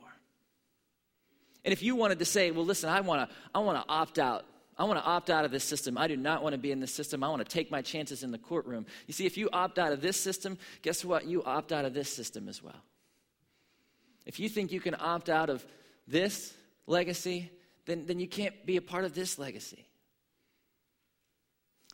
And 1.65 1.71
if 1.71 1.81
you 1.81 1.95
wanted 1.95 2.19
to 2.19 2.25
say, 2.25 2.51
well, 2.51 2.65
listen, 2.65 2.89
I 2.89 3.01
want 3.01 3.29
to 3.29 3.35
I 3.55 3.59
want 3.59 3.77
to 3.77 3.91
opt 3.91 4.19
out. 4.19 4.45
I 4.77 4.85
want 4.85 4.99
to 4.99 5.05
opt 5.05 5.29
out 5.29 5.45
of 5.45 5.51
this 5.51 5.63
system. 5.63 5.97
I 5.97 6.07
do 6.07 6.17
not 6.17 6.41
want 6.41 6.53
to 6.53 6.57
be 6.57 6.71
in 6.71 6.79
this 6.79 6.93
system. 6.93 7.23
I 7.23 7.29
want 7.29 7.47
to 7.47 7.51
take 7.51 7.69
my 7.69 7.81
chances 7.81 8.23
in 8.23 8.31
the 8.31 8.39
courtroom. 8.39 8.85
You 9.07 9.13
see, 9.13 9.25
if 9.25 9.37
you 9.37 9.49
opt 9.53 9.77
out 9.77 9.93
of 9.93 10.01
this 10.01 10.17
system, 10.17 10.57
guess 10.81 11.05
what? 11.05 11.25
You 11.25 11.43
opt 11.43 11.71
out 11.71 11.85
of 11.85 11.93
this 11.93 12.11
system 12.11 12.49
as 12.49 12.63
well. 12.63 12.81
If 14.25 14.39
you 14.39 14.49
think 14.49 14.71
you 14.71 14.81
can 14.81 14.95
opt 14.99 15.29
out 15.29 15.49
of 15.49 15.63
this 16.07 16.53
legacy, 16.87 17.51
then, 17.85 18.05
then 18.07 18.19
you 18.19 18.27
can't 18.27 18.65
be 18.65 18.77
a 18.77 18.81
part 18.81 19.05
of 19.05 19.13
this 19.13 19.37
legacy. 19.37 19.85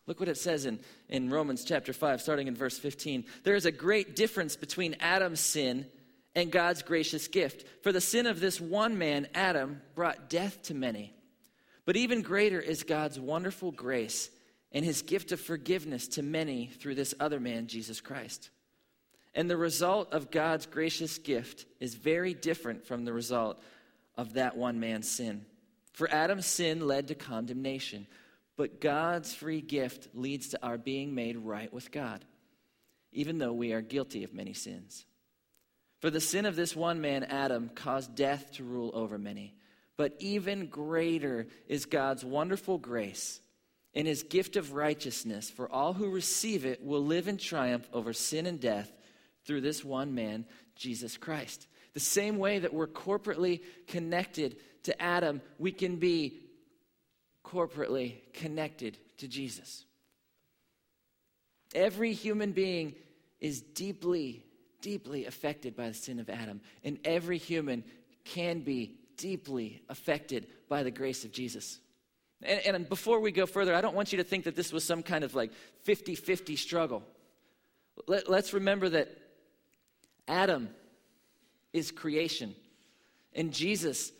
Look 0.08 0.19
what 0.19 0.30
it 0.30 0.38
says 0.38 0.65
in, 0.65 0.80
in 1.08 1.30
Romans 1.30 1.63
chapter 1.63 1.93
5, 1.93 2.22
starting 2.22 2.48
in 2.48 2.56
verse 2.56 2.80
15. 2.80 3.26
There 3.43 3.56
is 3.56 3.65
a 3.65 3.72
great 3.72 4.15
difference 4.15 4.56
between 4.56 4.95
Adam's 5.00 5.39
sin 5.39 5.86
and 6.36 6.52
God's 6.52 6.82
gracious 6.82 7.28
gift. 7.28 7.65
For 7.84 7.92
the 7.92 8.02
sin 8.02 8.28
of 8.28 8.39
this 8.39 8.62
one 8.62 8.98
man, 8.98 9.28
Adam, 9.34 9.82
brought 9.96 10.30
death 10.30 10.62
to 10.63 10.74
many. 10.74 11.13
But 11.86 11.98
even 11.98 12.22
greater 12.22 12.60
is 12.60 12.84
God's 12.84 13.20
wonderful 13.20 13.72
grace 13.72 14.30
and 14.72 14.86
his 14.86 15.02
gift 15.02 15.32
of 15.32 15.42
forgiveness 15.42 16.08
to 16.10 16.22
many 16.22 16.68
through 16.68 16.96
this 16.96 17.15
other 17.20 17.39
man, 17.39 17.68
Jesus 17.68 18.02
Christ. 18.02 18.50
And 19.34 19.50
the 19.50 19.58
result 19.58 20.13
of 20.13 20.32
God's 20.32 20.65
gracious 20.65 21.18
gift 21.18 21.65
is 21.80 21.96
very 21.96 22.34
different 22.34 22.86
from 22.86 23.06
the 23.06 23.13
result 23.13 23.62
of 24.15 24.34
that 24.34 24.58
one 24.58 24.80
man's 24.80 25.10
sin. 25.10 25.46
For 25.94 26.10
Adam's 26.10 26.46
sin 26.46 26.86
led 26.88 27.08
to 27.08 27.15
condemnation, 27.15 28.08
but 28.56 28.82
God's 28.82 29.34
free 29.34 29.62
gift 29.62 30.10
leads 30.13 30.50
to 30.50 30.63
our 30.63 30.78
being 30.78 31.15
made 31.15 31.38
right 31.38 31.72
with 31.74 31.92
God, 31.92 32.24
even 33.12 33.38
though 33.38 33.54
we 33.54 33.74
are 33.74 33.82
guilty 33.82 34.24
of 34.24 34.34
many 34.34 34.54
sins. 34.54 35.06
For 36.00 36.10
the 36.10 36.22
sin 36.22 36.46
of 36.46 36.56
this 36.56 36.76
one 36.76 37.02
man, 37.02 37.24
Adam, 37.26 37.70
caused 37.76 38.16
death 38.16 38.54
to 38.54 38.64
rule 38.64 38.92
over 38.94 39.18
many. 39.18 39.54
But 39.98 40.16
even 40.20 40.68
greater 40.68 41.48
is 41.68 41.86
God's 41.86 42.24
wonderful 42.24 42.78
grace 42.78 43.42
and 43.94 44.08
his 44.08 44.24
gift 44.24 44.56
of 44.56 44.74
righteousness 44.74 45.50
for 45.50 45.70
all 45.70 45.94
who 45.94 46.10
receive 46.10 46.66
it 46.66 46.84
will 46.84 47.04
live 47.04 47.28
in 47.28 47.38
triumph 47.38 47.88
over 47.92 48.14
sin 48.14 48.46
and 48.46 48.60
death 48.62 48.92
through 49.46 49.62
this 49.62 49.84
one 49.84 50.16
man, 50.16 50.46
Jesus 50.76 51.18
Christ. 51.18 51.68
The 51.94 52.00
same 52.00 52.38
way 52.38 52.60
that 52.60 52.74
we're 52.74 52.88
corporately 52.88 53.62
connected 53.88 54.58
to 54.84 55.02
Adam, 55.02 55.42
we 55.58 55.72
can 55.72 55.98
be 55.98 56.40
corporately 57.44 58.18
connected 58.34 58.98
to 59.18 59.28
Jesus. 59.28 59.86
Every 61.76 62.14
human 62.14 62.52
being 62.52 62.96
is 63.40 63.62
deeply 63.62 64.46
deeply 64.82 65.26
affected 65.26 65.76
by 65.76 65.88
the 65.88 65.94
sin 65.94 66.20
of 66.20 66.30
Adam. 66.30 66.62
And 66.84 67.00
every 67.06 67.38
human 67.38 67.84
can 68.26 68.60
be 68.60 68.96
deeply 69.18 69.82
affected 69.89 70.48
by 70.68 70.84
the 70.84 70.92
grace 70.92 71.26
of 71.26 71.32
Jesus. 71.32 71.80
And, 72.42 72.76
and, 72.76 72.89
before 72.89 73.20
we 73.20 73.32
go 73.32 73.46
further, 73.46 73.76
I 73.76 73.82
don't 73.82 73.96
want 73.96 74.13
you 74.13 74.18
to 74.18 74.24
think 74.24 74.46
that 74.46 74.56
this 74.56 74.72
was 74.72 74.86
some 74.86 75.04
kind 75.04 75.24
of 75.24 75.36
like 75.36 75.52
50 75.84 76.15
50 76.15 76.56
struggle. 76.56 77.04
Let, 78.08 78.30
let's 78.30 78.54
remember 78.54 78.88
that 78.89 79.10
Adam 80.26 80.70
is 81.74 81.92
creation, 81.92 82.56
and 83.34 83.52
Jesus 83.52 84.13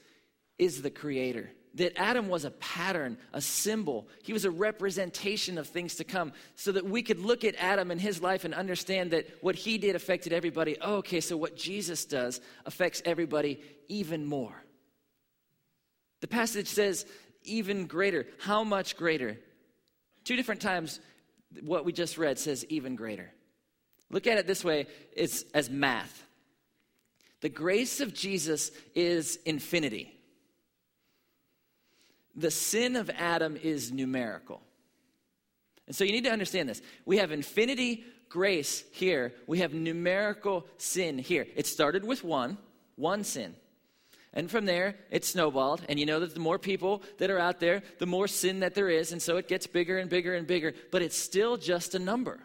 is 0.58 0.82
the 0.82 0.90
creator 0.90 1.50
that 1.76 2.00
Adam 2.00 2.30
was 2.30 2.46
a 2.46 2.52
pattern, 2.52 3.18
a 3.34 3.42
symbol. 3.42 4.08
He 4.24 4.34
was 4.34 4.46
a 4.46 4.52
representation 4.52 5.58
of 5.58 5.68
things 5.68 5.96
to 5.96 6.04
come 6.04 6.34
so 6.56 6.72
that 6.72 6.86
we 6.86 7.04
could 7.04 7.20
look 7.20 7.44
at 7.44 7.56
Adam 7.56 7.92
and 7.92 8.02
his 8.02 8.22
life 8.22 8.44
and 8.44 8.54
understand 8.54 9.12
that 9.12 9.28
what 9.42 9.56
he 9.56 9.78
did 9.78 9.96
affected 9.96 10.34
everybody. 10.34 10.78
Oh, 10.82 10.96
okay, 10.96 11.22
so 11.22 11.38
what 11.38 11.56
Jesus 11.56 12.06
does 12.06 12.42
affects 12.66 13.02
everybody 13.06 13.62
even 13.88 14.26
more. 14.26 14.64
The 16.22 16.28
passage 16.28 16.68
says, 16.68 17.06
even 17.44 17.86
greater. 17.86 18.26
How 18.40 18.64
much 18.64 18.98
greater? 18.98 19.38
Two 20.26 20.36
different 20.36 20.62
times, 20.62 21.00
what 21.62 21.86
we 21.86 21.94
just 21.94 22.18
read 22.18 22.40
says, 22.40 22.66
even 22.66 22.96
greater. 22.96 23.32
Look 24.12 24.28
at 24.28 24.38
it 24.38 24.48
this 24.48 24.64
way 24.64 24.88
it's 25.16 25.44
as 25.54 25.70
math. 25.70 26.26
The 27.42 27.50
grace 27.50 28.02
of 28.02 28.14
Jesus 28.14 28.72
is 28.96 29.38
infinity 29.46 30.19
the 32.36 32.52
sin 32.52 32.96
of 32.96 33.10
Adam 33.10 33.58
is 33.62 33.92
numerical. 33.92 34.62
And 35.88 35.96
so 35.96 36.04
you 36.04 36.12
need 36.12 36.26
to 36.26 36.32
understand 36.32 36.70
this. 36.70 36.82
We 37.06 37.18
have 37.18 37.32
infinity 37.32 38.04
grace 38.30 38.84
here, 38.92 39.34
we 39.48 39.60
have 39.60 39.74
numerical 39.74 40.66
sin 40.78 41.18
here. 41.18 41.48
It 41.56 41.66
started 41.66 42.06
with 42.06 42.24
one, 42.24 42.58
one 42.96 43.24
sin. 43.24 43.56
And 44.34 44.50
from 44.50 44.66
there, 44.66 44.96
it 45.10 45.26
snowballed. 45.26 45.82
And 45.90 46.00
you 46.00 46.06
know 46.06 46.20
that 46.20 46.36
the 46.36 46.40
more 46.40 46.60
people 46.60 47.02
that 47.18 47.32
are 47.32 47.40
out 47.40 47.60
there, 47.60 47.82
the 47.98 48.06
more 48.06 48.28
sin 48.28 48.60
that 48.60 48.76
there 48.76 48.90
is. 48.90 49.12
And 49.12 49.22
so 49.22 49.38
it 49.38 49.48
gets 49.48 49.66
bigger 49.66 49.98
and 49.98 50.10
bigger 50.10 50.36
and 50.36 50.46
bigger. 50.46 50.74
But 50.92 51.02
it's 51.02 51.18
still 51.18 51.58
just 51.58 51.96
a 51.96 52.00
number. 52.00 52.40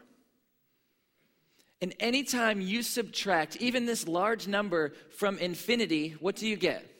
And 1.83 1.95
anytime 2.01 2.63
you 2.63 2.83
subtract 2.83 3.57
even 3.57 3.85
this 3.85 4.09
large 4.09 4.49
number 4.49 4.95
from 5.11 5.37
infinity, 5.37 6.17
what 6.21 6.37
do 6.37 6.49
you 6.49 6.57
get? 6.57 6.91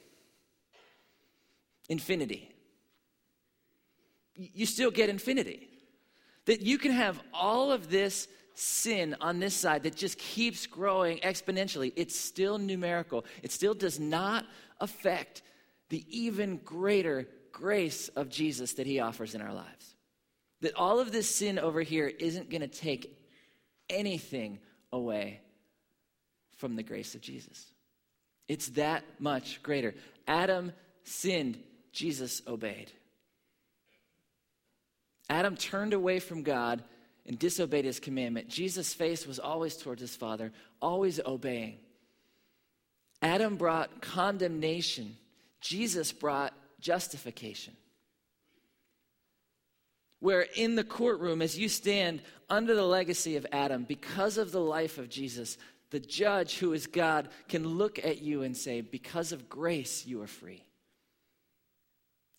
Infinity. 1.89 2.54
You 4.37 4.67
still 4.67 4.91
get 4.91 5.09
infinity. 5.09 5.69
That 6.47 6.61
you 6.61 6.79
can 6.79 6.93
have 6.93 7.21
all 7.33 7.73
of 7.73 7.91
this 7.91 8.29
sin 8.55 9.17
on 9.21 9.41
this 9.41 9.55
side 9.55 9.83
that 9.83 9.97
just 9.97 10.19
keeps 10.19 10.67
growing 10.67 11.19
exponentially. 11.19 11.93
It's 11.97 12.19
still 12.19 12.59
numerical, 12.59 13.25
it 13.43 13.53
still 13.53 13.75
does 13.75 13.99
not 13.99 14.47
affect 14.81 15.43
the 15.89 16.05
even 16.09 16.59
greater 16.59 17.29
grace 17.53 18.09
of 18.09 18.29
Jesus 18.29 18.75
that 18.75 18.87
he 18.87 19.01
offers 19.01 19.35
in 19.35 19.41
our 19.41 19.53
lives. 19.53 19.95
That 20.61 20.75
all 20.75 20.99
of 20.99 21.13
this 21.13 21.33
sin 21.33 21.59
over 21.59 21.83
here 21.83 22.09
isn't 22.09 22.51
going 22.51 22.63
to 22.63 22.69
take 22.69 23.17
anything 23.89 24.59
away 24.93 25.41
from 26.57 26.77
the 26.77 26.83
grace 26.83 27.15
of 27.15 27.21
Jesus. 27.21 27.67
It's 28.49 28.69
that 28.71 29.05
much 29.19 29.63
greater. 29.63 29.95
Adam 30.27 30.73
sinned, 31.05 31.59
Jesus 31.93 32.43
obeyed. 32.47 32.91
Adam 35.29 35.57
turned 35.57 35.93
away 35.93 36.21
from 36.21 36.43
God 36.43 36.83
and 37.27 37.39
disobeyed 37.39 37.85
his 37.85 38.01
commandment. 38.01 38.49
Jesus' 38.49 38.93
face 38.93 39.27
was 39.27 39.39
always 39.39 39.77
towards 39.77 40.01
his 40.01 40.15
Father, 40.15 40.53
always 40.81 41.21
obeying. 41.25 41.79
Adam 43.23 43.57
brought 43.57 44.03
condemnation, 44.03 45.17
Jesus 45.61 46.13
brought 46.13 46.53
justification. 46.81 47.75
Where 50.21 50.47
in 50.57 50.75
the 50.75 50.85
courtroom, 50.85 51.43
as 51.43 51.59
you 51.59 51.69
stand 51.69 52.23
under 52.49 52.75
the 52.75 52.85
legacy 52.85 53.37
of 53.37 53.47
Adam, 53.53 53.85
because 53.85 54.39
of 54.39 54.53
the 54.53 54.61
life 54.61 54.99
of 54.99 55.09
Jesus, 55.09 55.59
the 55.91 56.01
judge, 56.01 56.59
who 56.59 56.73
is 56.73 56.87
God, 56.87 57.29
can 57.49 57.67
look 57.67 57.99
at 57.99 58.21
you 58.21 58.43
and 58.43 58.57
say, 58.57 58.81
Because 58.81 59.33
of 59.33 59.49
grace, 59.49 60.07
you 60.07 60.23
are 60.23 60.27
free. 60.27 60.65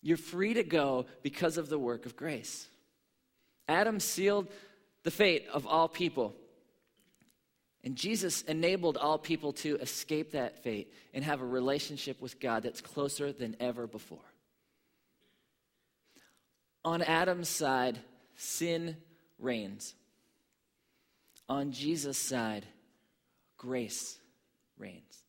You're 0.02 0.16
free 0.16 0.54
to 0.54 0.62
go 0.62 1.06
because 1.22 1.58
of 1.58 1.68
the 1.68 1.78
work 1.78 2.06
of 2.06 2.16
grace. 2.16 2.68
Adam 3.68 4.00
sealed 4.00 4.48
the 5.02 5.10
fate 5.10 5.46
of 5.52 5.66
all 5.66 5.88
people. 5.88 6.34
And 7.84 7.94
Jesus 7.94 8.42
enabled 8.42 8.96
all 8.96 9.18
people 9.18 9.52
to 9.54 9.76
escape 9.76 10.32
that 10.32 10.62
fate 10.64 10.92
and 11.14 11.22
have 11.22 11.40
a 11.40 11.46
relationship 11.46 12.20
with 12.20 12.40
God 12.40 12.64
that's 12.64 12.80
closer 12.80 13.32
than 13.32 13.56
ever 13.60 13.86
before. 13.86 14.18
On 16.84 17.02
Adam's 17.02 17.48
side, 17.48 17.98
sin 18.34 18.96
reigns. 19.38 19.94
On 21.48 21.70
Jesus' 21.70 22.18
side, 22.18 22.66
grace 23.56 24.18
reigns. 24.78 25.22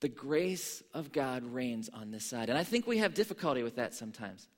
The 0.00 0.08
grace 0.08 0.82
of 0.94 1.12
God 1.12 1.44
reigns 1.44 1.90
on 1.92 2.10
this 2.10 2.24
side. 2.24 2.48
And 2.48 2.56
I 2.56 2.64
think 2.64 2.86
we 2.86 2.98
have 2.98 3.12
difficulty 3.12 3.62
with 3.62 3.76
that 3.76 3.94
sometimes. 3.94 4.48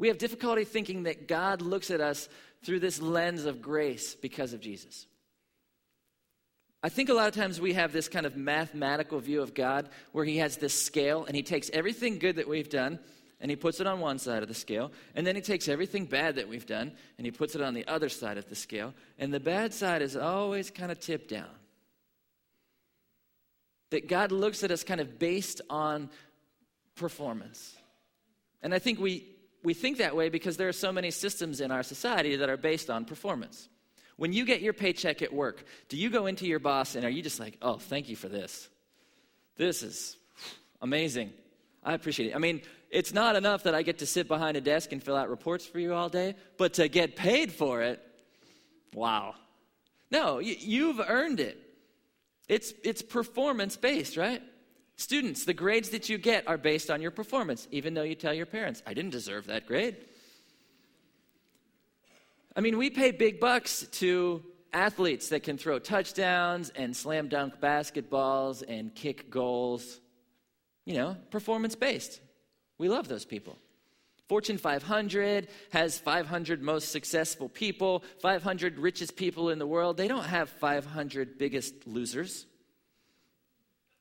We 0.00 0.08
have 0.08 0.16
difficulty 0.16 0.64
thinking 0.64 1.02
that 1.02 1.28
God 1.28 1.60
looks 1.60 1.90
at 1.90 2.00
us 2.00 2.30
through 2.64 2.80
this 2.80 3.02
lens 3.02 3.44
of 3.44 3.60
grace 3.60 4.14
because 4.14 4.54
of 4.54 4.60
Jesus. 4.62 5.06
I 6.82 6.88
think 6.88 7.10
a 7.10 7.12
lot 7.12 7.28
of 7.28 7.34
times 7.34 7.60
we 7.60 7.74
have 7.74 7.92
this 7.92 8.08
kind 8.08 8.24
of 8.24 8.34
mathematical 8.34 9.20
view 9.20 9.42
of 9.42 9.52
God 9.52 9.90
where 10.12 10.24
He 10.24 10.38
has 10.38 10.56
this 10.56 10.72
scale 10.72 11.26
and 11.26 11.36
He 11.36 11.42
takes 11.42 11.68
everything 11.74 12.18
good 12.18 12.36
that 12.36 12.48
we've 12.48 12.70
done 12.70 12.98
and 13.42 13.50
He 13.50 13.56
puts 13.56 13.78
it 13.78 13.86
on 13.86 14.00
one 14.00 14.18
side 14.18 14.42
of 14.42 14.48
the 14.48 14.54
scale, 14.54 14.90
and 15.14 15.26
then 15.26 15.36
He 15.36 15.42
takes 15.42 15.68
everything 15.68 16.06
bad 16.06 16.36
that 16.36 16.48
we've 16.48 16.64
done 16.64 16.92
and 17.18 17.26
He 17.26 17.30
puts 17.30 17.54
it 17.54 17.60
on 17.60 17.74
the 17.74 17.86
other 17.86 18.08
side 18.08 18.38
of 18.38 18.48
the 18.48 18.54
scale, 18.54 18.94
and 19.18 19.34
the 19.34 19.38
bad 19.38 19.74
side 19.74 20.00
is 20.00 20.16
always 20.16 20.70
kind 20.70 20.90
of 20.90 20.98
tipped 20.98 21.28
down. 21.28 21.50
That 23.90 24.08
God 24.08 24.32
looks 24.32 24.64
at 24.64 24.70
us 24.70 24.82
kind 24.82 25.02
of 25.02 25.18
based 25.18 25.60
on 25.68 26.08
performance. 26.94 27.76
And 28.62 28.72
I 28.72 28.78
think 28.78 28.98
we 28.98 29.26
we 29.62 29.74
think 29.74 29.98
that 29.98 30.16
way 30.16 30.28
because 30.28 30.56
there 30.56 30.68
are 30.68 30.72
so 30.72 30.92
many 30.92 31.10
systems 31.10 31.60
in 31.60 31.70
our 31.70 31.82
society 31.82 32.36
that 32.36 32.48
are 32.48 32.56
based 32.56 32.90
on 32.90 33.04
performance. 33.04 33.68
When 34.16 34.32
you 34.32 34.44
get 34.44 34.60
your 34.60 34.72
paycheck 34.72 35.22
at 35.22 35.32
work, 35.32 35.64
do 35.88 35.96
you 35.96 36.10
go 36.10 36.26
into 36.26 36.46
your 36.46 36.58
boss 36.58 36.94
and 36.94 37.04
are 37.04 37.10
you 37.10 37.22
just 37.22 37.40
like, 37.40 37.56
oh, 37.62 37.76
thank 37.76 38.08
you 38.08 38.16
for 38.16 38.28
this? 38.28 38.68
This 39.56 39.82
is 39.82 40.16
amazing. 40.80 41.32
I 41.82 41.94
appreciate 41.94 42.30
it. 42.30 42.36
I 42.36 42.38
mean, 42.38 42.62
it's 42.90 43.14
not 43.14 43.36
enough 43.36 43.62
that 43.64 43.74
I 43.74 43.82
get 43.82 43.98
to 43.98 44.06
sit 44.06 44.28
behind 44.28 44.56
a 44.56 44.60
desk 44.60 44.92
and 44.92 45.02
fill 45.02 45.16
out 45.16 45.30
reports 45.30 45.64
for 45.64 45.78
you 45.78 45.94
all 45.94 46.08
day, 46.08 46.34
but 46.58 46.74
to 46.74 46.88
get 46.88 47.16
paid 47.16 47.52
for 47.52 47.82
it, 47.82 48.00
wow. 48.94 49.34
No, 50.10 50.38
you've 50.38 51.00
earned 51.00 51.40
it. 51.40 51.58
It's, 52.48 52.74
it's 52.82 53.00
performance 53.00 53.76
based, 53.76 54.16
right? 54.16 54.42
Students, 55.00 55.46
the 55.46 55.54
grades 55.54 55.88
that 55.88 56.10
you 56.10 56.18
get 56.18 56.46
are 56.46 56.58
based 56.58 56.90
on 56.90 57.00
your 57.00 57.10
performance, 57.10 57.66
even 57.70 57.94
though 57.94 58.02
you 58.02 58.14
tell 58.14 58.34
your 58.34 58.44
parents, 58.44 58.82
I 58.86 58.92
didn't 58.92 59.12
deserve 59.12 59.46
that 59.46 59.66
grade. 59.66 59.96
I 62.54 62.60
mean, 62.60 62.76
we 62.76 62.90
pay 62.90 63.10
big 63.10 63.40
bucks 63.40 63.86
to 63.92 64.44
athletes 64.74 65.30
that 65.30 65.42
can 65.42 65.56
throw 65.56 65.78
touchdowns 65.78 66.68
and 66.76 66.94
slam 66.94 67.28
dunk 67.28 67.60
basketballs 67.62 68.62
and 68.68 68.94
kick 68.94 69.30
goals. 69.30 70.00
You 70.84 70.96
know, 70.96 71.16
performance 71.30 71.74
based. 71.74 72.20
We 72.76 72.90
love 72.90 73.08
those 73.08 73.24
people. 73.24 73.56
Fortune 74.28 74.58
500 74.58 75.48
has 75.70 75.98
500 75.98 76.60
most 76.62 76.92
successful 76.92 77.48
people, 77.48 78.04
500 78.20 78.78
richest 78.78 79.16
people 79.16 79.48
in 79.48 79.58
the 79.58 79.66
world. 79.66 79.96
They 79.96 80.08
don't 80.08 80.26
have 80.26 80.50
500 80.50 81.38
biggest 81.38 81.86
losers. 81.86 82.44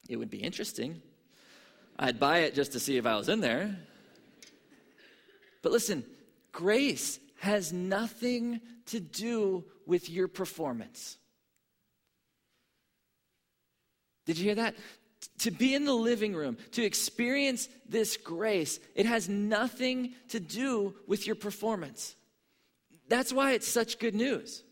It 0.09 0.17
would 0.17 0.31
be 0.31 0.39
interesting. 0.39 1.01
I'd 1.97 2.19
buy 2.19 2.39
it 2.39 2.55
just 2.55 2.73
to 2.73 2.79
see 2.79 2.97
if 2.97 3.05
I 3.05 3.15
was 3.15 3.29
in 3.29 3.39
there. 3.39 3.77
But 5.61 5.71
listen, 5.71 6.03
grace 6.51 7.19
has 7.37 7.71
nothing 7.71 8.59
to 8.87 8.99
do 8.99 9.63
with 9.85 10.09
your 10.09 10.27
performance. 10.27 11.17
Did 14.25 14.37
you 14.37 14.45
hear 14.45 14.55
that? 14.55 14.75
To 15.39 15.51
be 15.51 15.75
in 15.75 15.85
the 15.85 15.93
living 15.93 16.33
room, 16.33 16.57
to 16.71 16.83
experience 16.83 17.69
this 17.87 18.17
grace, 18.17 18.79
it 18.95 19.05
has 19.05 19.29
nothing 19.29 20.13
to 20.29 20.39
do 20.39 20.95
with 21.07 21.27
your 21.27 21.35
performance. 21.35 22.15
That's 23.09 23.31
why 23.31 23.51
it's 23.51 23.67
such 23.67 23.99
good 23.99 24.15
news. 24.15 24.63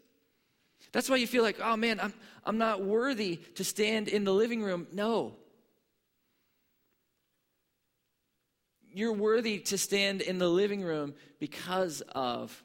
That's 0.97 1.12
why 1.12 1.17
you 1.17 1.27
feel 1.27 1.43
like, 1.43 1.60
oh 1.62 1.77
man, 1.77 1.99
I'm, 1.99 2.12
I'm 2.43 2.57
not 2.57 2.83
worthy 2.83 3.36
to 3.53 3.63
stand 3.63 4.07
in 4.07 4.23
the 4.23 4.33
living 4.33 4.63
room. 4.63 4.88
No. 4.91 5.36
You're 8.91 9.13
worthy 9.13 9.60
to 9.60 9.77
stand 9.77 10.21
in 10.21 10.39
the 10.39 10.49
living 10.49 10.81
room 10.81 11.13
because 11.39 12.01
of 12.15 12.63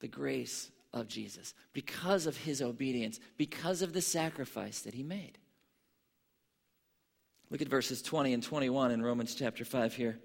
the 0.00 0.06
grace 0.06 0.70
of 0.92 1.08
Jesus, 1.08 1.54
because 1.72 2.26
of 2.26 2.36
his 2.36 2.60
obedience, 2.60 3.18
because 3.38 3.80
of 3.80 3.94
the 3.94 4.02
sacrifice 4.02 4.82
that 4.82 4.92
he 4.92 5.02
made. 5.02 5.38
Look 7.48 7.62
at 7.62 7.68
verses 7.68 8.02
20 8.02 8.34
and 8.34 8.42
21 8.42 8.90
in 8.90 9.02
Romans 9.02 9.34
chapter 9.34 9.64
5 9.64 9.94
here. 9.94 10.18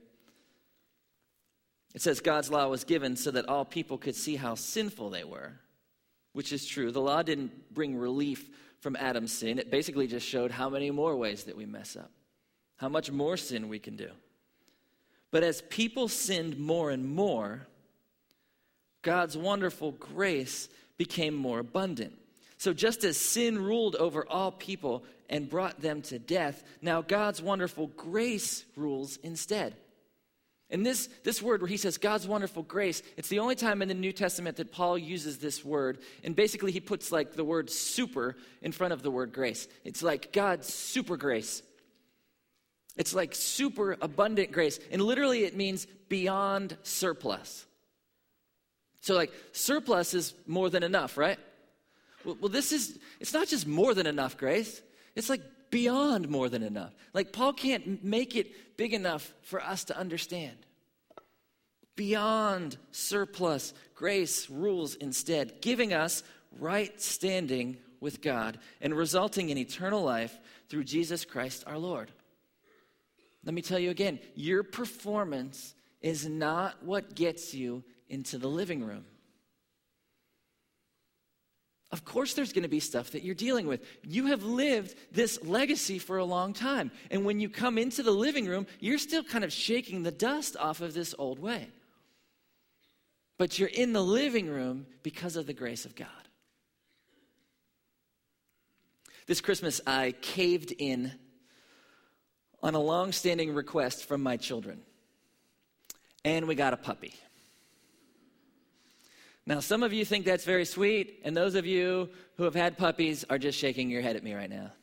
It 1.95 2.01
says 2.01 2.19
God's 2.19 2.51
law 2.51 2.67
was 2.67 2.83
given 2.83 3.15
so 3.15 3.31
that 3.31 3.47
all 3.47 3.63
people 3.63 3.97
could 3.97 4.17
see 4.17 4.35
how 4.35 4.55
sinful 4.55 5.11
they 5.11 5.23
were 5.23 5.61
which 6.37 6.53
is 6.53 6.67
true. 6.67 6.91
The 6.91 7.01
law 7.01 7.23
didn't 7.23 7.73
bring 7.73 7.97
relief 7.97 8.47
from 8.79 8.95
Adam's 8.95 9.33
sin, 9.33 9.57
it 9.57 9.71
basically 9.71 10.05
just 10.05 10.23
showed 10.23 10.51
how 10.51 10.69
many 10.69 10.91
more 10.91 11.15
ways 11.15 11.45
that 11.45 11.57
we 11.57 11.65
mess 11.65 11.95
up, 11.95 12.11
how 12.75 12.89
much 12.89 13.09
more 13.09 13.37
sin 13.37 13.69
we 13.69 13.79
can 13.79 13.95
do. 13.95 14.11
But 15.31 15.41
as 15.41 15.63
people 15.63 16.07
sinned 16.07 16.59
more 16.59 16.91
and 16.91 17.09
more, 17.09 17.65
God's 19.01 19.35
wonderful 19.35 19.93
grace 19.93 20.69
became 20.95 21.33
more 21.33 21.57
abundant. 21.57 22.13
So, 22.59 22.71
just 22.71 23.03
as 23.03 23.17
sin 23.17 23.57
ruled 23.57 23.95
over 23.95 24.23
all 24.29 24.51
people 24.51 25.05
and 25.31 25.49
brought 25.49 25.81
them 25.81 26.03
to 26.03 26.19
death, 26.19 26.63
now 26.83 27.01
God's 27.01 27.41
wonderful 27.41 27.87
grace 27.87 28.63
rules 28.75 29.17
instead. 29.23 29.73
And 30.69 30.85
this, 30.85 31.07
this 31.23 31.41
word 31.41 31.61
where 31.61 31.69
he 31.69 31.77
says 31.77 31.97
God's 31.97 32.27
wonderful 32.27 32.61
grace, 32.61 33.01
it's 33.15 33.29
the 33.29 33.39
only 33.39 33.55
time 33.55 33.81
in 33.81 33.87
the 33.87 33.93
New 33.93 34.11
Testament 34.11 34.57
that 34.57 34.71
Paul 34.71 34.97
uses 34.97 35.37
this 35.37 35.63
word. 35.63 35.99
And 36.23 36.35
basically, 36.35 36.71
he 36.71 36.81
puts 36.81 37.11
like 37.11 37.33
the 37.33 37.45
word 37.45 37.69
super 37.69 38.35
in 38.61 38.73
front 38.73 38.91
of 38.91 39.01
the 39.01 39.11
word 39.11 39.31
grace. 39.31 39.67
It's 39.85 40.03
like 40.03 40.33
God's 40.33 40.71
super 40.71 41.15
grace. 41.15 41.63
It's 42.97 43.13
like 43.13 43.33
super 43.33 43.95
abundant 44.01 44.51
grace. 44.51 44.79
And 44.91 45.01
literally, 45.01 45.45
it 45.45 45.55
means 45.55 45.87
beyond 46.09 46.75
surplus. 46.83 47.65
So, 48.99 49.15
like, 49.15 49.31
surplus 49.53 50.13
is 50.13 50.33
more 50.47 50.69
than 50.69 50.83
enough, 50.83 51.17
right? 51.17 51.39
Well, 52.25 52.37
well, 52.41 52.49
this 52.49 52.73
is, 52.73 52.99
it's 53.21 53.33
not 53.33 53.47
just 53.47 53.65
more 53.65 53.93
than 53.93 54.05
enough 54.05 54.35
grace, 54.35 54.81
it's 55.15 55.29
like 55.29 55.41
beyond 55.69 56.29
more 56.29 56.49
than 56.49 56.63
enough. 56.63 56.93
Like, 57.13 57.33
Paul 57.33 57.53
can't 57.53 58.03
make 58.03 58.35
it 58.35 58.77
big 58.77 58.93
enough 58.93 59.33
for 59.41 59.61
us 59.61 59.83
to 59.85 59.97
understand. 59.97 60.57
Beyond 61.95 62.77
surplus, 62.91 63.73
grace 63.95 64.49
rules 64.49 64.95
instead, 64.95 65.61
giving 65.61 65.93
us 65.93 66.23
right 66.59 66.99
standing 67.01 67.77
with 67.99 68.21
God 68.21 68.59
and 68.81 68.95
resulting 68.95 69.49
in 69.49 69.57
eternal 69.57 70.03
life 70.03 70.37
through 70.69 70.83
Jesus 70.83 71.25
Christ 71.25 71.63
our 71.65 71.77
Lord. 71.77 72.11
Let 73.43 73.53
me 73.53 73.61
tell 73.61 73.79
you 73.79 73.89
again 73.89 74.19
your 74.35 74.63
performance 74.63 75.73
is 76.01 76.27
not 76.27 76.83
what 76.83 77.15
gets 77.15 77.53
you 77.53 77.83
into 78.09 78.37
the 78.37 78.47
living 78.47 78.83
room. 78.83 79.05
Of 81.91 82.03
course, 82.03 82.33
there's 82.33 82.51
going 82.51 82.63
to 82.63 82.69
be 82.69 82.81
stuff 82.81 83.11
that 83.11 83.23
you're 83.23 83.35
dealing 83.35 83.65
with. 83.65 83.81
You 84.03 84.25
have 84.27 84.43
lived 84.43 84.95
this 85.11 85.41
legacy 85.43 85.99
for 85.99 86.17
a 86.17 86.25
long 86.25 86.53
time. 86.53 86.91
And 87.09 87.23
when 87.23 87.39
you 87.39 87.49
come 87.49 87.77
into 87.77 88.03
the 88.03 88.11
living 88.11 88.45
room, 88.45 88.67
you're 88.79 88.97
still 88.97 89.23
kind 89.23 89.45
of 89.45 89.53
shaking 89.53 90.03
the 90.03 90.11
dust 90.11 90.57
off 90.57 90.81
of 90.81 90.93
this 90.93 91.15
old 91.17 91.39
way. 91.39 91.69
But 93.37 93.57
you're 93.57 93.69
in 93.69 93.93
the 93.93 94.03
living 94.03 94.49
room 94.49 94.85
because 95.01 95.37
of 95.37 95.47
the 95.47 95.53
grace 95.53 95.85
of 95.85 95.95
God. 95.95 96.09
This 99.27 99.39
Christmas, 99.39 99.79
I 99.85 100.13
caved 100.21 100.73
in 100.77 101.13
on 102.63 102.75
a 102.75 102.79
long 102.79 103.11
standing 103.11 103.53
request 103.53 104.05
from 104.05 104.23
my 104.23 104.35
children, 104.35 104.81
and 106.25 106.47
we 106.47 106.55
got 106.55 106.73
a 106.73 106.77
puppy. 106.77 107.13
Now, 109.47 109.61
some 109.61 109.81
of 109.81 109.93
you 109.93 110.03
think 110.03 110.25
that's 110.25 110.43
very 110.43 110.65
sweet, 110.65 111.21
and 111.23 111.35
those 111.35 111.55
of 111.55 111.65
you 111.65 112.09
who 112.35 112.43
have 112.43 112.53
had 112.53 112.77
puppies 112.77 113.23
are 113.29 113.37
just 113.37 113.57
shaking 113.57 113.89
your 113.89 114.01
head 114.01 114.17
at 114.17 114.23
me 114.23 114.33
right 114.33 114.49
now. 114.49 114.73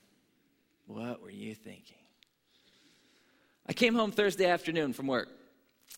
What 0.86 1.20
were 1.20 1.30
you 1.30 1.54
thinking? 1.54 1.98
I 3.66 3.74
came 3.74 3.94
home 3.94 4.10
Thursday 4.10 4.46
afternoon 4.46 4.94
from 4.94 5.06
work. 5.06 5.28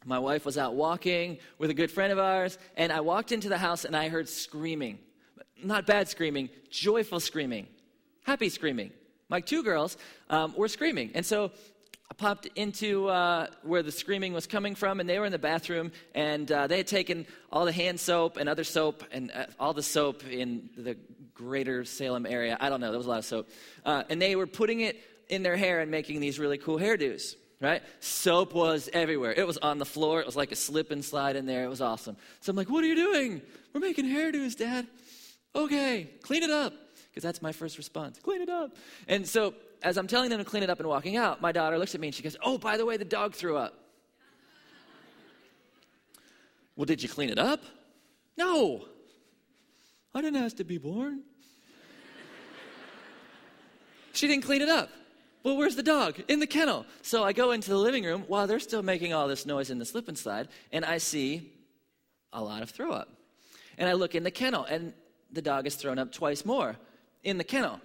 My 0.05 0.19
wife 0.19 0.45
was 0.45 0.59
out 0.59 0.75
walking 0.75 1.39
with 1.59 1.71
a 1.71 1.75
good 1.75 1.93
friend 1.93 2.13
of 2.13 2.19
ours, 2.19 2.59
and 2.77 2.91
I 2.93 3.03
walked 3.03 3.31
into 3.31 3.49
the 3.49 3.57
house 3.57 3.85
and 3.85 3.97
I 3.97 4.09
heard 4.09 4.29
screaming. 4.29 4.99
Not 5.63 5.87
bad 5.87 6.09
screaming, 6.09 6.51
joyful 6.69 7.21
screaming, 7.21 7.69
happy 8.25 8.49
screaming. 8.49 8.91
My 9.29 9.41
two 9.41 9.63
girls 9.63 9.97
um, 10.29 10.55
were 10.57 10.69
screaming. 10.69 11.13
And 11.15 11.25
so 11.25 11.53
I 12.11 12.15
popped 12.15 12.47
into 12.55 13.09
uh, 13.09 13.49
where 13.63 13.83
the 13.83 13.91
screaming 13.91 14.33
was 14.33 14.47
coming 14.47 14.75
from, 14.75 15.01
and 15.01 15.09
they 15.09 15.19
were 15.19 15.27
in 15.27 15.33
the 15.33 15.39
bathroom, 15.39 15.91
and 16.15 16.51
uh, 16.51 16.67
they 16.69 16.79
had 16.79 16.87
taken 16.87 17.27
all 17.51 17.65
the 17.65 17.73
hand 17.73 17.99
soap 17.99 18.37
and 18.37 18.49
other 18.49 18.65
soap 18.65 19.03
and 19.11 19.33
uh, 19.33 19.47
all 19.59 19.75
the 19.75 19.83
soap 19.83 20.25
in 20.27 20.71
the 20.77 20.97
greater 21.35 21.85
Salem 21.85 22.25
area. 22.25 22.57
I 22.61 22.69
don't 22.69 22.81
know, 22.81 22.91
there 22.91 22.99
was 22.99 23.07
a 23.07 23.11
lot 23.11 23.19
of 23.19 23.25
soap. 23.25 23.49
Uh, 23.85 24.05
and 24.09 24.23
they 24.23 24.37
were 24.37 24.47
putting 24.47 24.81
it 24.81 25.03
in 25.29 25.43
their 25.43 25.57
hair 25.57 25.81
and 25.81 25.91
making 25.91 26.21
these 26.21 26.39
really 26.39 26.59
cool 26.59 26.79
hairdos, 26.79 27.35
right? 27.61 27.83
Soap 27.99 28.55
was 28.55 28.89
everywhere. 28.93 29.33
It 29.33 29.47
was 29.47 29.59
on 29.59 29.79
the 29.79 29.85
floor, 29.85 30.21
it 30.21 30.27
was 30.27 30.37
like 30.37 30.53
a 30.53 30.57
slip 30.57 30.93
and 30.93 31.05
slide 31.05 31.35
in 31.35 31.45
there. 31.45 31.65
It 31.65 31.69
was 31.69 31.81
awesome. 31.81 32.17
So 32.41 32.51
I'm 32.51 32.57
like, 32.57 32.71
What 32.71 32.85
are 32.85 32.87
you 32.87 32.95
doing? 32.95 33.43
We're 33.73 33.81
making 33.81 34.07
hairdos, 34.07 34.57
Dad. 34.57 34.87
Okay, 35.55 36.11
clean 36.23 36.45
it 36.45 36.51
up. 36.51 36.73
Because 37.11 37.23
that's 37.23 37.41
my 37.41 37.53
first 37.53 37.79
response 37.79 38.19
clean 38.23 38.43
it 38.43 38.51
up. 38.51 38.77
And 39.09 39.27
so 39.27 39.55
as 39.83 39.99
I'm 39.99 40.07
telling 40.07 40.31
them 40.31 40.39
to 40.39 40.45
clean 40.45 40.63
it 40.63 40.71
up 40.71 40.81
and 40.81 40.89
walking 40.89 41.17
out, 41.17 41.41
my 41.41 41.53
daughter 41.53 41.79
looks 41.79 41.95
at 41.95 42.01
me 42.01 42.09
and 42.09 42.15
she 42.15 42.23
goes, 42.23 42.37
Oh, 42.43 42.59
by 42.59 42.77
the 42.77 42.87
way, 42.87 42.97
the 42.97 43.05
dog 43.05 43.35
threw 43.35 43.57
up. 43.57 43.75
well, 46.77 46.85
did 46.85 47.03
you 47.03 47.09
clean 47.09 47.31
it 47.31 47.39
up? 47.39 47.63
No. 48.37 48.85
I 50.15 50.21
didn't 50.21 50.43
ask 50.43 50.57
to 50.57 50.65
be 50.65 50.79
born. 50.79 51.23
she 54.13 54.27
didn't 54.27 54.45
clean 54.45 54.63
it 54.63 54.69
up. 54.69 54.91
Well, 55.43 55.57
where's 55.57 55.77
the 55.77 55.83
dog? 55.83 56.21
In 56.27 56.41
the 56.41 56.47
kennel. 56.47 56.87
So 57.03 57.23
I 57.23 57.33
go 57.33 57.53
into 57.53 57.71
the 57.71 57.77
living 57.77 58.05
room 58.05 58.25
while 58.27 58.47
they're 58.47 58.59
still 58.59 58.83
making 58.83 59.13
all 59.13 59.29
this 59.29 59.47
noise 59.47 59.71
in 59.71 59.79
the 59.79 59.85
slip 59.85 60.09
and 60.09 60.19
slide, 60.19 60.49
and 60.73 60.85
I 60.85 60.99
see 60.99 61.53
a 62.33 62.43
lot 62.43 62.63
of 62.63 62.71
throw 62.71 62.91
up. 62.91 63.09
And 63.79 63.89
I 63.89 63.93
look 63.93 64.15
in 64.15 64.25
the 64.25 64.31
kennel, 64.31 64.65
and 64.65 64.93
the 65.31 65.43
dog 65.43 65.65
has 65.65 65.77
thrown 65.77 65.99
up 65.99 66.13
twice 66.13 66.45
more 66.45 66.77
in 67.23 67.39
the 67.39 67.45
kennel. 67.45 67.81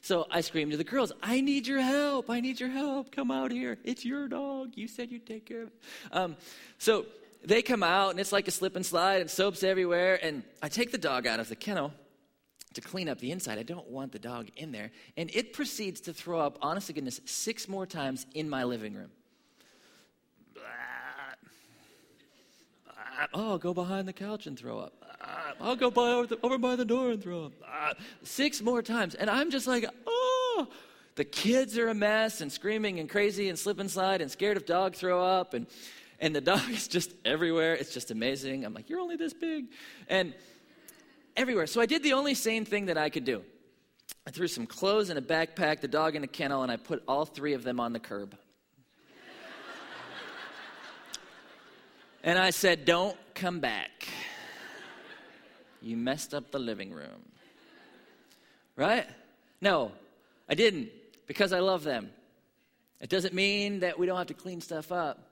So 0.00 0.26
I 0.30 0.40
screamed 0.40 0.72
to 0.72 0.76
the 0.76 0.84
girls, 0.84 1.12
I 1.22 1.40
need 1.40 1.66
your 1.66 1.80
help. 1.80 2.30
I 2.30 2.40
need 2.40 2.60
your 2.60 2.68
help. 2.68 3.10
Come 3.10 3.30
out 3.30 3.50
here. 3.50 3.78
It's 3.84 4.04
your 4.04 4.28
dog. 4.28 4.72
You 4.74 4.88
said 4.88 5.10
you'd 5.10 5.26
take 5.26 5.46
care 5.46 5.62
of 5.62 5.68
it. 5.68 5.74
Um, 6.12 6.36
so 6.78 7.06
they 7.44 7.62
come 7.62 7.82
out, 7.82 8.10
and 8.10 8.20
it's 8.20 8.32
like 8.32 8.48
a 8.48 8.50
slip 8.50 8.76
and 8.76 8.84
slide, 8.84 9.20
and 9.20 9.30
soap's 9.30 9.62
everywhere. 9.62 10.18
And 10.22 10.42
I 10.62 10.68
take 10.68 10.92
the 10.92 10.98
dog 10.98 11.26
out 11.26 11.40
of 11.40 11.48
the 11.48 11.56
kennel 11.56 11.92
to 12.74 12.80
clean 12.80 13.08
up 13.08 13.18
the 13.18 13.30
inside. 13.30 13.58
I 13.58 13.62
don't 13.62 13.88
want 13.88 14.12
the 14.12 14.18
dog 14.18 14.48
in 14.56 14.72
there. 14.72 14.90
And 15.16 15.30
it 15.34 15.52
proceeds 15.52 16.00
to 16.02 16.12
throw 16.12 16.40
up, 16.40 16.58
honest 16.60 16.88
to 16.88 16.92
goodness, 16.92 17.20
six 17.24 17.68
more 17.68 17.86
times 17.86 18.26
in 18.34 18.50
my 18.50 18.64
living 18.64 18.94
room. 18.94 19.10
Oh, 23.32 23.50
I'll 23.50 23.58
go 23.58 23.74
behind 23.74 24.08
the 24.08 24.12
couch 24.12 24.46
and 24.46 24.58
throw 24.58 24.78
up. 24.78 24.92
I'll 25.60 25.76
go 25.76 25.90
by 25.90 26.10
over, 26.10 26.26
the, 26.26 26.38
over 26.42 26.58
by 26.58 26.76
the 26.76 26.84
door 26.84 27.10
and 27.10 27.22
throw 27.22 27.46
up. 27.46 27.98
Six 28.22 28.60
more 28.60 28.82
times. 28.82 29.14
And 29.14 29.30
I'm 29.30 29.50
just 29.50 29.66
like, 29.66 29.86
oh. 30.06 30.68
The 31.16 31.24
kids 31.24 31.78
are 31.78 31.88
a 31.88 31.94
mess 31.94 32.40
and 32.40 32.50
screaming 32.50 32.98
and 32.98 33.08
crazy 33.08 33.48
and 33.48 33.56
slip 33.56 33.78
and 33.78 33.88
slide 33.90 34.20
and 34.20 34.30
scared 34.30 34.56
of 34.56 34.66
dog 34.66 34.96
throw 34.96 35.24
up. 35.24 35.54
And, 35.54 35.66
and 36.18 36.34
the 36.34 36.40
dog 36.40 36.68
is 36.70 36.88
just 36.88 37.12
everywhere. 37.24 37.74
It's 37.74 37.94
just 37.94 38.10
amazing. 38.10 38.64
I'm 38.64 38.74
like, 38.74 38.90
you're 38.90 39.00
only 39.00 39.16
this 39.16 39.32
big. 39.32 39.66
And 40.08 40.34
everywhere. 41.36 41.66
So 41.66 41.80
I 41.80 41.86
did 41.86 42.02
the 42.02 42.14
only 42.14 42.34
sane 42.34 42.64
thing 42.64 42.86
that 42.86 42.98
I 42.98 43.10
could 43.10 43.24
do. 43.24 43.42
I 44.26 44.30
threw 44.30 44.48
some 44.48 44.66
clothes 44.66 45.10
in 45.10 45.16
a 45.16 45.22
backpack, 45.22 45.80
the 45.80 45.88
dog 45.88 46.16
in 46.16 46.24
a 46.24 46.26
kennel, 46.26 46.62
and 46.62 46.72
I 46.72 46.76
put 46.76 47.02
all 47.06 47.24
three 47.24 47.52
of 47.52 47.62
them 47.62 47.78
on 47.78 47.92
the 47.92 48.00
curb. 48.00 48.36
And 52.24 52.38
I 52.38 52.50
said, 52.50 52.84
Don't 52.84 53.16
come 53.34 53.60
back. 53.60 54.08
You 55.80 55.96
messed 55.96 56.34
up 56.34 56.50
the 56.50 56.58
living 56.58 56.92
room. 56.92 57.22
Right? 58.74 59.06
No, 59.60 59.92
I 60.48 60.54
didn't 60.54 60.88
because 61.26 61.52
I 61.52 61.60
love 61.60 61.84
them. 61.84 62.10
It 63.00 63.10
doesn't 63.10 63.34
mean 63.34 63.80
that 63.80 63.98
we 63.98 64.06
don't 64.06 64.16
have 64.16 64.28
to 64.28 64.34
clean 64.34 64.60
stuff 64.60 64.90
up. 64.90 65.28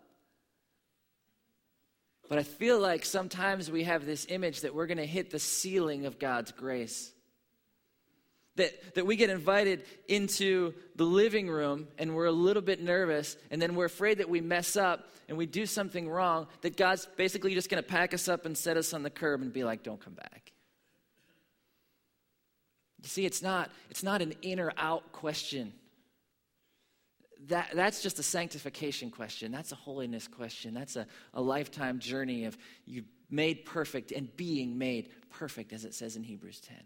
But 2.29 2.39
I 2.39 2.43
feel 2.43 2.79
like 2.79 3.05
sometimes 3.05 3.71
we 3.71 3.85
have 3.85 4.07
this 4.07 4.27
image 4.29 4.61
that 4.61 4.75
we're 4.75 4.87
going 4.87 4.99
to 4.99 5.07
hit 5.07 5.31
the 5.31 5.39
ceiling 5.39 6.07
of 6.07 6.19
God's 6.19 6.53
grace. 6.53 7.12
That, 8.57 8.95
that 8.97 9.07
we 9.07 9.17
get 9.17 9.31
invited 9.31 9.85
into 10.09 10.75
the 10.97 11.05
living 11.05 11.49
room 11.49 11.89
and 11.97 12.15
we're 12.15 12.27
a 12.27 12.33
little 12.33 12.61
bit 12.61 12.83
nervous, 12.83 13.37
and 13.51 13.63
then 13.63 13.75
we're 13.75 13.87
afraid 13.87 14.19
that 14.19 14.29
we 14.29 14.43
mess 14.43 14.77
up 14.77 15.09
and 15.27 15.39
we 15.39 15.47
do 15.47 15.65
something 15.65 16.07
wrong, 16.07 16.47
that 16.61 16.77
God's 16.77 17.07
basically 17.17 17.55
just 17.55 17.71
going 17.71 17.83
to 17.83 17.89
pack 17.89 18.13
us 18.13 18.29
up 18.29 18.45
and 18.45 18.57
set 18.57 18.77
us 18.77 18.93
on 18.93 19.03
the 19.03 19.09
curb 19.09 19.41
and 19.41 19.53
be 19.53 19.65
like, 19.65 19.83
don't 19.83 19.99
come 19.99 20.13
back. 20.13 20.53
You 23.03 23.09
see, 23.09 23.25
it's 23.25 23.43
not, 23.43 23.71
it's 23.91 24.03
not 24.03 24.23
an 24.23 24.35
in 24.43 24.61
or 24.61 24.73
out 24.77 25.13
question. 25.13 25.73
That, 27.49 27.71
that's 27.75 28.01
just 28.03 28.19
a 28.21 28.23
sanctification 28.23 29.11
question. 29.11 29.51
That's 29.51 29.73
a 29.73 29.77
holiness 29.77 30.29
question. 30.29 30.75
That's 30.75 30.95
a, 30.97 31.07
a 31.35 31.41
lifetime 31.41 31.99
journey 31.99 32.45
of 32.45 32.57
you 32.87 33.05
made 33.29 33.65
perfect 33.65 34.13
and 34.13 34.35
being 34.37 34.79
made 34.79 35.09
perfect, 35.31 35.73
as 35.73 35.85
it 35.85 35.95
says 35.95 36.15
in 36.15 36.23
Hebrews 36.23 36.61
10. 36.61 36.77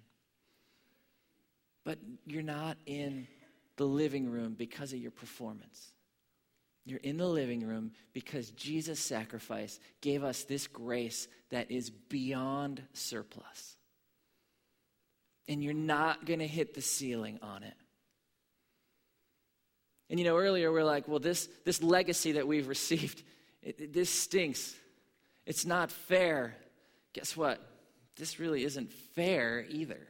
But 1.87 2.01
you're 2.27 2.43
not 2.43 2.79
in 2.85 3.29
the 3.77 3.85
living 3.85 4.29
room 4.29 4.55
because 4.59 4.93
of 4.93 4.99
your 4.99 5.13
performance. 5.13 5.93
You're 6.85 6.99
in 6.99 7.17
the 7.17 7.29
living 7.29 7.65
room 7.65 7.93
because 8.13 8.51
Jesus' 8.51 8.99
sacrifice 8.99 9.79
gave 10.01 10.25
us 10.25 10.43
this 10.43 10.67
grace 10.67 11.29
that 11.51 11.71
is 11.71 11.91
beyond 11.91 12.83
surplus. 12.93 13.77
And 15.49 15.63
you're 15.63 15.75
not 15.75 16.27
going 16.27 16.41
to 16.41 16.47
hit 16.47 16.75
the 16.75 16.83
ceiling 16.83 17.39
on 17.41 17.63
it. 17.63 17.75
And 20.11 20.19
you 20.19 20.27
know, 20.27 20.37
earlier 20.37 20.73
we're 20.73 20.83
like, 20.83 21.07
well, 21.07 21.21
this, 21.21 21.49
this 21.65 21.81
legacy 21.85 22.33
that 22.33 22.49
we've 22.49 22.67
received, 22.69 23.23
it, 23.63 23.81
it, 23.81 23.93
this 23.93 24.11
stinks. 24.11 24.75
It's 25.47 25.65
not 25.65 25.93
fair. 25.93 26.57
Guess 27.13 27.37
what? 27.37 27.61
This 28.17 28.41
really 28.41 28.65
isn't 28.65 28.93
fair 29.15 29.65
either 29.71 30.01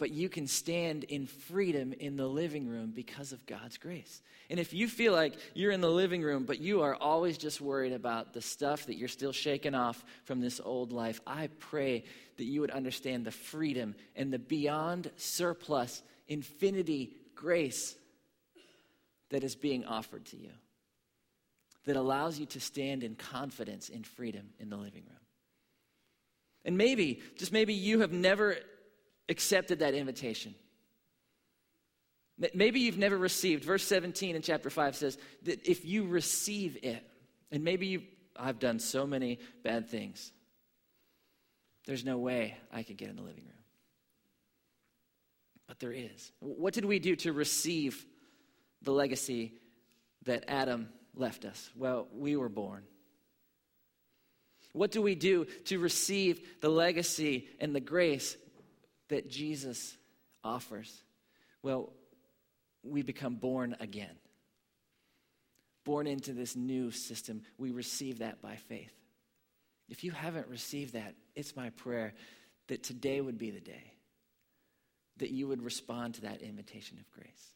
but 0.00 0.10
you 0.10 0.30
can 0.30 0.46
stand 0.46 1.04
in 1.04 1.26
freedom 1.26 1.92
in 1.92 2.16
the 2.16 2.26
living 2.26 2.66
room 2.66 2.90
because 2.92 3.32
of 3.32 3.44
God's 3.44 3.76
grace. 3.76 4.22
And 4.48 4.58
if 4.58 4.72
you 4.72 4.88
feel 4.88 5.12
like 5.12 5.34
you're 5.54 5.70
in 5.70 5.82
the 5.82 5.90
living 5.90 6.22
room, 6.22 6.44
but 6.44 6.58
you 6.58 6.80
are 6.80 6.96
always 6.96 7.36
just 7.36 7.60
worried 7.60 7.92
about 7.92 8.32
the 8.32 8.40
stuff 8.40 8.86
that 8.86 8.96
you're 8.96 9.08
still 9.08 9.30
shaking 9.30 9.74
off 9.74 10.02
from 10.24 10.40
this 10.40 10.58
old 10.58 10.90
life, 10.90 11.20
I 11.26 11.50
pray 11.58 12.04
that 12.38 12.44
you 12.44 12.62
would 12.62 12.70
understand 12.70 13.26
the 13.26 13.30
freedom 13.30 13.94
and 14.16 14.32
the 14.32 14.38
beyond 14.38 15.10
surplus 15.16 16.02
infinity 16.26 17.12
grace 17.34 17.94
that 19.28 19.44
is 19.44 19.54
being 19.54 19.84
offered 19.84 20.24
to 20.26 20.38
you, 20.38 20.50
that 21.84 21.96
allows 21.96 22.38
you 22.38 22.46
to 22.46 22.58
stand 22.58 23.04
in 23.04 23.16
confidence 23.16 23.90
in 23.90 24.02
freedom 24.02 24.48
in 24.58 24.70
the 24.70 24.76
living 24.76 25.04
room. 25.06 25.20
And 26.64 26.78
maybe, 26.78 27.20
just 27.36 27.52
maybe, 27.52 27.74
you 27.74 28.00
have 28.00 28.12
never 28.12 28.56
accepted 29.28 29.80
that 29.80 29.94
invitation. 29.94 30.54
Maybe 32.54 32.80
you've 32.80 32.98
never 32.98 33.18
received. 33.18 33.64
Verse 33.64 33.84
17 33.84 34.34
in 34.34 34.42
chapter 34.42 34.70
5 34.70 34.96
says 34.96 35.18
that 35.42 35.68
if 35.68 35.84
you 35.84 36.06
receive 36.06 36.78
it, 36.82 37.04
and 37.52 37.62
maybe 37.62 37.86
you, 37.86 38.02
I've 38.34 38.58
done 38.58 38.78
so 38.78 39.06
many 39.06 39.40
bad 39.62 39.90
things, 39.90 40.32
there's 41.86 42.04
no 42.04 42.18
way 42.18 42.56
I 42.72 42.82
could 42.82 42.96
get 42.96 43.10
in 43.10 43.16
the 43.16 43.22
living 43.22 43.44
room. 43.44 43.54
But 45.66 45.80
there 45.80 45.92
is. 45.92 46.32
What 46.40 46.72
did 46.72 46.84
we 46.84 46.98
do 46.98 47.14
to 47.16 47.32
receive 47.32 48.04
the 48.82 48.92
legacy 48.92 49.52
that 50.24 50.44
Adam 50.48 50.88
left 51.14 51.44
us? 51.44 51.70
Well, 51.76 52.08
we 52.12 52.36
were 52.36 52.48
born. 52.48 52.84
What 54.72 54.92
do 54.92 55.02
we 55.02 55.14
do 55.14 55.46
to 55.66 55.78
receive 55.78 56.60
the 56.60 56.68
legacy 56.68 57.48
and 57.60 57.74
the 57.74 57.80
grace 57.80 58.36
that 59.10 59.28
Jesus 59.28 59.96
offers? 60.42 61.02
Well, 61.62 61.92
we 62.82 63.02
become 63.02 63.34
born 63.36 63.76
again. 63.78 64.16
Born 65.84 66.06
into 66.06 66.32
this 66.32 66.56
new 66.56 66.90
system, 66.90 67.42
we 67.58 67.70
receive 67.70 68.18
that 68.18 68.42
by 68.42 68.56
faith. 68.56 68.92
If 69.88 70.04
you 70.04 70.12
haven't 70.12 70.48
received 70.48 70.94
that, 70.94 71.14
it's 71.34 71.56
my 71.56 71.70
prayer 71.70 72.14
that 72.68 72.82
today 72.82 73.20
would 73.20 73.38
be 73.38 73.50
the 73.50 73.60
day 73.60 73.92
that 75.18 75.30
you 75.30 75.48
would 75.48 75.62
respond 75.62 76.14
to 76.14 76.22
that 76.22 76.42
invitation 76.42 76.98
of 76.98 77.10
grace. 77.10 77.50